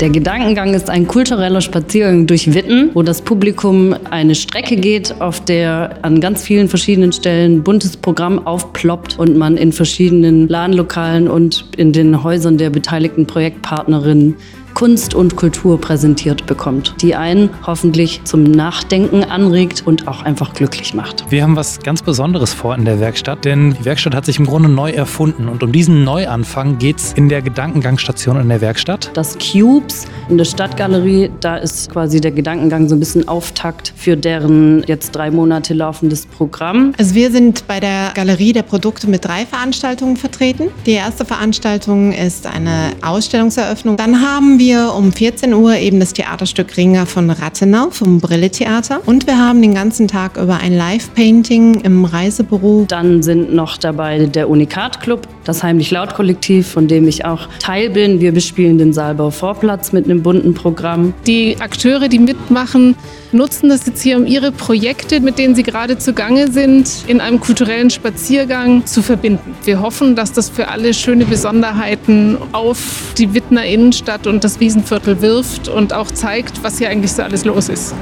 Der 0.00 0.10
Gedankengang 0.10 0.74
ist 0.74 0.90
ein 0.90 1.06
kultureller 1.06 1.62
Spaziergang 1.62 2.26
durch 2.26 2.52
Witten, 2.52 2.90
wo 2.92 3.02
das 3.02 3.22
Publikum 3.22 3.94
eine 4.10 4.34
Strecke 4.34 4.76
geht, 4.76 5.18
auf 5.22 5.42
der 5.42 5.98
an 6.02 6.20
ganz 6.20 6.42
vielen 6.42 6.68
verschiedenen 6.68 7.12
Stellen 7.12 7.62
buntes 7.62 7.96
Programm 7.96 8.46
aufploppt 8.46 9.18
und 9.18 9.34
man 9.34 9.56
in 9.56 9.72
verschiedenen 9.72 10.46
Ladenlokalen 10.46 11.26
und 11.26 11.64
in 11.74 11.92
den 11.92 12.22
Häusern 12.22 12.58
der 12.58 12.68
beteiligten 12.68 13.26
Projektpartnerinnen 13.26 14.36
Kunst 14.74 15.14
und 15.14 15.36
Kultur 15.36 15.80
präsentiert 15.80 16.46
bekommt, 16.46 16.94
die 17.00 17.14
einen 17.14 17.50
hoffentlich 17.66 18.22
zum 18.24 18.42
Nachdenken 18.42 19.24
anregt 19.24 19.82
und 19.86 20.08
auch 20.08 20.22
einfach 20.22 20.54
glücklich 20.54 20.94
macht. 20.94 21.30
Wir 21.30 21.42
haben 21.42 21.56
was 21.56 21.80
ganz 21.80 22.02
Besonderes 22.02 22.52
vor 22.52 22.74
in 22.74 22.84
der 22.84 23.00
Werkstatt, 23.00 23.44
denn 23.44 23.74
die 23.78 23.84
Werkstatt 23.84 24.14
hat 24.14 24.24
sich 24.26 24.38
im 24.38 24.46
Grunde 24.46 24.68
neu 24.68 24.90
erfunden 24.90 25.48
und 25.48 25.62
um 25.62 25.72
diesen 25.72 26.04
Neuanfang 26.04 26.78
geht 26.78 26.98
es 26.98 27.12
in 27.12 27.28
der 27.28 27.42
Gedankengangstation 27.42 28.40
in 28.40 28.48
der 28.48 28.60
Werkstatt. 28.60 29.10
Das 29.14 29.36
Cubes 29.38 30.06
in 30.28 30.38
der 30.38 30.44
Stadtgalerie, 30.44 31.30
da 31.40 31.56
ist 31.56 31.90
quasi 31.90 32.20
der 32.20 32.32
Gedankengang 32.32 32.88
so 32.88 32.96
ein 32.96 33.00
bisschen 33.00 33.28
Auftakt 33.28 33.92
für 33.96 34.16
deren 34.16 34.82
jetzt 34.86 35.12
drei 35.12 35.30
Monate 35.30 35.74
laufendes 35.74 36.26
Programm. 36.26 36.92
Also 36.98 37.14
wir 37.14 37.30
sind 37.30 37.66
bei 37.66 37.80
der 37.80 38.12
Galerie 38.14 38.52
der 38.52 38.62
Produkte 38.62 39.08
mit 39.08 39.24
drei 39.24 39.46
Veranstaltungen 39.46 40.16
vertreten. 40.16 40.68
Die 40.86 40.92
erste 40.92 41.24
Veranstaltung 41.24 42.12
ist 42.12 42.46
eine 42.46 42.90
Ausstellungseröffnung. 43.02 43.96
Dann 43.96 44.20
haben 44.20 44.58
wir 44.58 44.61
wir 44.62 44.94
um 44.94 45.10
14 45.10 45.54
Uhr 45.54 45.74
eben 45.74 45.98
das 45.98 46.12
Theaterstück 46.12 46.76
Ringer 46.76 47.04
von 47.04 47.30
Rathenau 47.30 47.90
vom 47.90 48.20
Brille 48.20 48.48
Theater. 48.48 49.00
Und 49.06 49.26
wir 49.26 49.36
haben 49.36 49.60
den 49.60 49.74
ganzen 49.74 50.06
Tag 50.06 50.36
über 50.36 50.58
ein 50.58 50.76
Live-Painting 50.76 51.80
im 51.80 52.04
Reisebüro. 52.04 52.84
Dann 52.86 53.24
sind 53.24 53.52
noch 53.52 53.76
dabei 53.76 54.26
der 54.26 54.48
Unikat 54.48 55.00
Club, 55.00 55.26
das 55.44 55.62
Heimlich 55.62 55.90
Laut 55.90 56.14
Kollektiv, 56.14 56.68
von 56.68 56.88
dem 56.88 57.08
ich 57.08 57.24
auch 57.24 57.48
Teil 57.58 57.90
bin. 57.90 58.20
Wir 58.20 58.32
bespielen 58.32 58.78
den 58.78 58.92
Saalbau 58.92 59.30
Vorplatz 59.30 59.92
mit 59.92 60.04
einem 60.04 60.22
bunten 60.22 60.54
Programm. 60.54 61.14
Die 61.26 61.56
Akteure, 61.60 62.08
die 62.08 62.18
mitmachen, 62.18 62.94
nutzen 63.32 63.68
das 63.68 63.86
jetzt 63.86 64.02
hier, 64.02 64.16
um 64.16 64.26
ihre 64.26 64.52
Projekte, 64.52 65.20
mit 65.20 65.38
denen 65.38 65.54
sie 65.54 65.62
gerade 65.62 65.98
zugange 65.98 66.50
sind, 66.50 67.04
in 67.06 67.20
einem 67.20 67.40
kulturellen 67.40 67.90
Spaziergang 67.90 68.86
zu 68.86 69.02
verbinden. 69.02 69.54
Wir 69.64 69.80
hoffen, 69.80 70.14
dass 70.16 70.32
das 70.32 70.48
für 70.48 70.68
alle 70.68 70.94
schöne 70.94 71.24
Besonderheiten 71.24 72.36
auf 72.52 73.14
die 73.18 73.34
Wittner 73.34 73.64
Innenstadt 73.64 74.26
und 74.26 74.44
das 74.44 74.60
Wiesenviertel 74.60 75.20
wirft 75.22 75.68
und 75.68 75.92
auch 75.92 76.10
zeigt, 76.10 76.62
was 76.62 76.78
hier 76.78 76.88
eigentlich 76.88 77.12
so 77.12 77.22
alles 77.22 77.44
los 77.44 77.68
ist. 77.68 77.94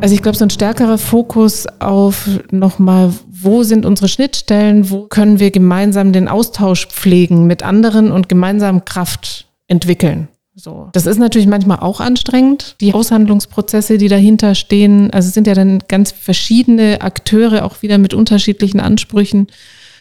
Also 0.00 0.14
ich 0.14 0.22
glaube, 0.22 0.38
so 0.38 0.44
ein 0.44 0.50
stärkerer 0.50 0.96
Fokus 0.96 1.66
auf 1.80 2.28
nochmal, 2.52 3.12
wo 3.28 3.64
sind 3.64 3.84
unsere 3.84 4.08
Schnittstellen, 4.08 4.90
wo 4.90 5.08
können 5.08 5.40
wir 5.40 5.50
gemeinsam 5.50 6.12
den 6.12 6.28
Austausch 6.28 6.86
pflegen 6.86 7.46
mit 7.48 7.64
anderen 7.64 8.12
und 8.12 8.28
gemeinsam 8.28 8.84
Kraft 8.84 9.48
entwickeln. 9.66 10.28
So. 10.54 10.88
Das 10.92 11.06
ist 11.06 11.18
natürlich 11.18 11.48
manchmal 11.48 11.80
auch 11.80 12.00
anstrengend. 12.00 12.76
Die 12.80 12.94
Aushandlungsprozesse, 12.94 13.98
die 13.98 14.08
dahinter 14.08 14.54
stehen, 14.54 15.10
also 15.12 15.28
es 15.28 15.34
sind 15.34 15.46
ja 15.46 15.54
dann 15.54 15.80
ganz 15.88 16.12
verschiedene 16.12 17.00
Akteure, 17.00 17.64
auch 17.64 17.82
wieder 17.82 17.98
mit 17.98 18.14
unterschiedlichen 18.14 18.80
Ansprüchen. 18.80 19.48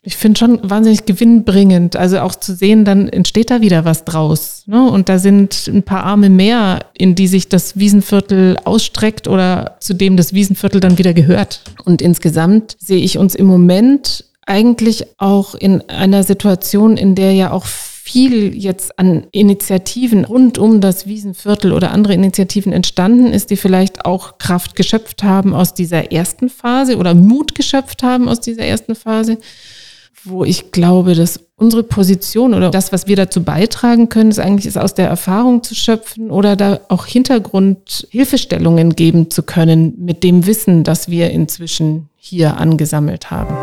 Ich 0.07 0.15
finde 0.15 0.39
schon 0.39 0.59
wahnsinnig 0.63 1.05
gewinnbringend. 1.05 1.97
Also 1.97 2.19
auch 2.19 2.33
zu 2.33 2.55
sehen, 2.55 2.85
dann 2.85 3.09
entsteht 3.09 3.51
da 3.51 3.59
wieder 3.59 3.83
was 3.83 4.05
draus. 4.05 4.63
Ne? 4.65 4.89
Und 4.89 5.09
da 5.09 5.19
sind 5.19 5.67
ein 5.67 5.83
paar 5.83 6.05
Arme 6.05 6.29
mehr, 6.29 6.79
in 6.93 7.13
die 7.13 7.27
sich 7.27 7.49
das 7.49 7.77
Wiesenviertel 7.77 8.55
ausstreckt 8.63 9.27
oder 9.27 9.75
zu 9.81 9.93
dem 9.93 10.15
das 10.15 10.31
Wiesenviertel 10.31 10.79
dann 10.79 10.97
wieder 10.97 11.13
gehört. 11.13 11.59
Und 11.83 12.01
insgesamt 12.01 12.77
sehe 12.79 13.03
ich 13.03 13.17
uns 13.17 13.35
im 13.35 13.47
Moment 13.47 14.23
eigentlich 14.45 15.05
auch 15.17 15.55
in 15.55 15.81
einer 15.89 16.23
Situation, 16.23 16.95
in 16.95 17.13
der 17.15 17.33
ja 17.33 17.51
auch 17.51 17.65
viel 17.65 18.55
jetzt 18.55 18.97
an 18.97 19.27
Initiativen 19.31 20.23
rund 20.23 20.57
um 20.57 20.79
das 20.79 21.05
Wiesenviertel 21.07 21.73
oder 21.73 21.91
andere 21.91 22.13
Initiativen 22.13 22.71
entstanden 22.71 23.33
ist, 23.33 23.49
die 23.49 23.57
vielleicht 23.57 24.05
auch 24.05 24.37
Kraft 24.37 24.77
geschöpft 24.77 25.23
haben 25.23 25.53
aus 25.53 25.73
dieser 25.73 26.13
ersten 26.13 26.47
Phase 26.47 26.95
oder 26.95 27.13
Mut 27.13 27.55
geschöpft 27.55 28.03
haben 28.03 28.29
aus 28.29 28.39
dieser 28.39 28.63
ersten 28.63 28.95
Phase, 28.95 29.37
wo 30.29 30.43
ich 30.43 30.71
glaube, 30.71 31.15
dass 31.15 31.39
unsere 31.55 31.83
Position 31.83 32.53
oder 32.53 32.69
das, 32.69 32.91
was 32.91 33.07
wir 33.07 33.15
dazu 33.15 33.43
beitragen 33.43 34.09
können, 34.09 34.29
ist 34.29 34.39
eigentlich 34.39 34.65
ist 34.65 34.77
aus 34.77 34.93
der 34.93 35.07
Erfahrung 35.07 35.63
zu 35.63 35.75
schöpfen 35.75 36.29
oder 36.29 36.55
da 36.55 36.79
auch 36.89 37.05
Hintergrundhilfestellungen 37.05 38.95
geben 38.95 39.31
zu 39.31 39.43
können 39.43 39.93
mit 39.97 40.23
dem 40.23 40.45
Wissen, 40.45 40.83
das 40.83 41.09
wir 41.09 41.31
inzwischen 41.31 42.09
hier 42.17 42.57
angesammelt 42.57 43.31
haben. 43.31 43.55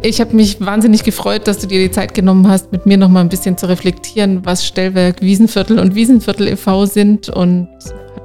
Ich 0.00 0.20
habe 0.20 0.34
mich 0.36 0.60
wahnsinnig 0.60 1.02
gefreut, 1.02 1.48
dass 1.48 1.58
du 1.58 1.66
dir 1.66 1.80
die 1.80 1.90
Zeit 1.90 2.14
genommen 2.14 2.48
hast, 2.48 2.70
mit 2.70 2.86
mir 2.86 2.96
noch 2.96 3.08
mal 3.08 3.20
ein 3.20 3.28
bisschen 3.28 3.58
zu 3.58 3.68
reflektieren, 3.68 4.44
was 4.44 4.64
Stellwerk 4.64 5.20
Wiesenviertel 5.20 5.78
und 5.78 5.94
Wiesenviertel 5.96 6.48
e.V. 6.48 6.86
sind 6.86 7.28
und 7.28 7.68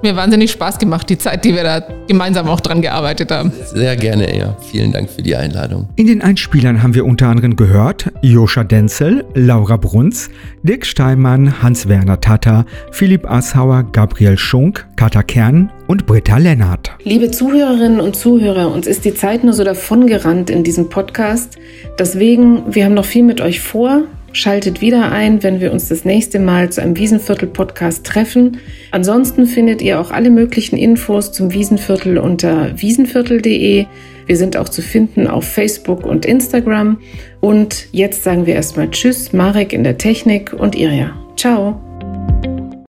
mir 0.04 0.16
wahnsinnig 0.16 0.52
Spaß 0.52 0.78
gemacht, 0.80 1.10
die 1.10 1.18
Zeit, 1.18 1.46
die 1.46 1.56
wir 1.56 1.63
da 1.63 1.82
gemeinsam 2.08 2.48
auch 2.48 2.60
dran 2.60 2.82
gearbeitet 2.82 3.32
haben. 3.32 3.52
Sehr 3.74 3.96
gerne, 3.96 4.38
ja. 4.38 4.56
Vielen 4.60 4.92
Dank 4.92 5.10
für 5.10 5.22
die 5.22 5.36
Einladung. 5.36 5.88
In 5.96 6.08
den 6.08 6.22
Einspielern 6.22 6.84
haben 6.84 6.94
wir 6.94 7.06
unter 7.06 7.28
anderem 7.28 7.56
gehört 7.56 8.12
Joscha 8.22 8.63
Denzel, 8.63 9.26
Laura 9.34 9.78
Bruns, 9.78 10.30
Dirk 10.62 10.86
Steinmann, 10.86 11.62
Hans-Werner 11.63 12.22
Tata, 12.22 12.66
Philipp 12.92 13.30
Assauer, 13.30 13.84
Gabriel 13.92 14.38
Schunk, 14.38 14.86
Katha 14.96 15.24
Kern 15.24 15.72
und 15.88 16.06
Britta 16.06 16.38
Lennart. 16.38 16.92
Liebe 17.04 17.32
Zuhörerinnen 17.32 18.00
und 18.00 18.16
Zuhörer, 18.16 18.72
uns 18.72 18.88
ist 18.88 19.06
die 19.06 19.13
Zeit 19.13 19.44
nur 19.44 19.54
so 19.54 19.63
davongerannt 19.63 20.50
in 20.50 20.63
diesem 20.63 20.89
Podcast. 20.89 21.58
Deswegen, 21.98 22.74
wir 22.74 22.86
haben 22.86 22.94
noch 22.94 23.06
viel 23.06 23.24
mit 23.24 23.42
euch 23.42 23.60
vor. 23.60 24.04
Schaltet 24.34 24.82
wieder 24.82 25.12
ein, 25.12 25.43
wenn 25.43 25.62
wir 25.62 25.72
uns 25.72 25.89
das 25.89 26.06
nächste 26.06 26.39
Mal 26.39 26.72
zu 26.72 26.82
einem 26.82 26.98
Wiesenviertel-Podcast 26.98 28.04
treffen. 28.04 28.58
Ansonsten 28.89 29.46
findet 29.46 29.82
ihr 29.82 30.02
auch 30.02 30.10
alle 30.10 30.32
möglichen 30.32 30.76
Infos 30.76 31.32
zum 31.32 31.54
Wiesenviertel 31.54 32.17
unter 32.17 32.72
wiesenviertel.de. 32.76 33.86
Wir 34.26 34.38
sind 34.38 34.58
auch 34.58 34.69
zu 34.69 34.82
finden 34.82 35.28
auf 35.28 35.46
Facebook 35.46 36.04
und 36.04 36.26
Instagram. 36.26 37.00
Und 37.41 37.88
jetzt 37.91 38.24
sagen 38.24 38.48
wir 38.48 38.56
erstmal 38.56 38.89
Tschüss, 38.89 39.34
Marek 39.34 39.72
in 39.72 39.84
der 39.84 40.00
Technik 40.00 40.52
und 40.52 40.76
Irja. 40.76 41.12
Ciao. 41.38 41.93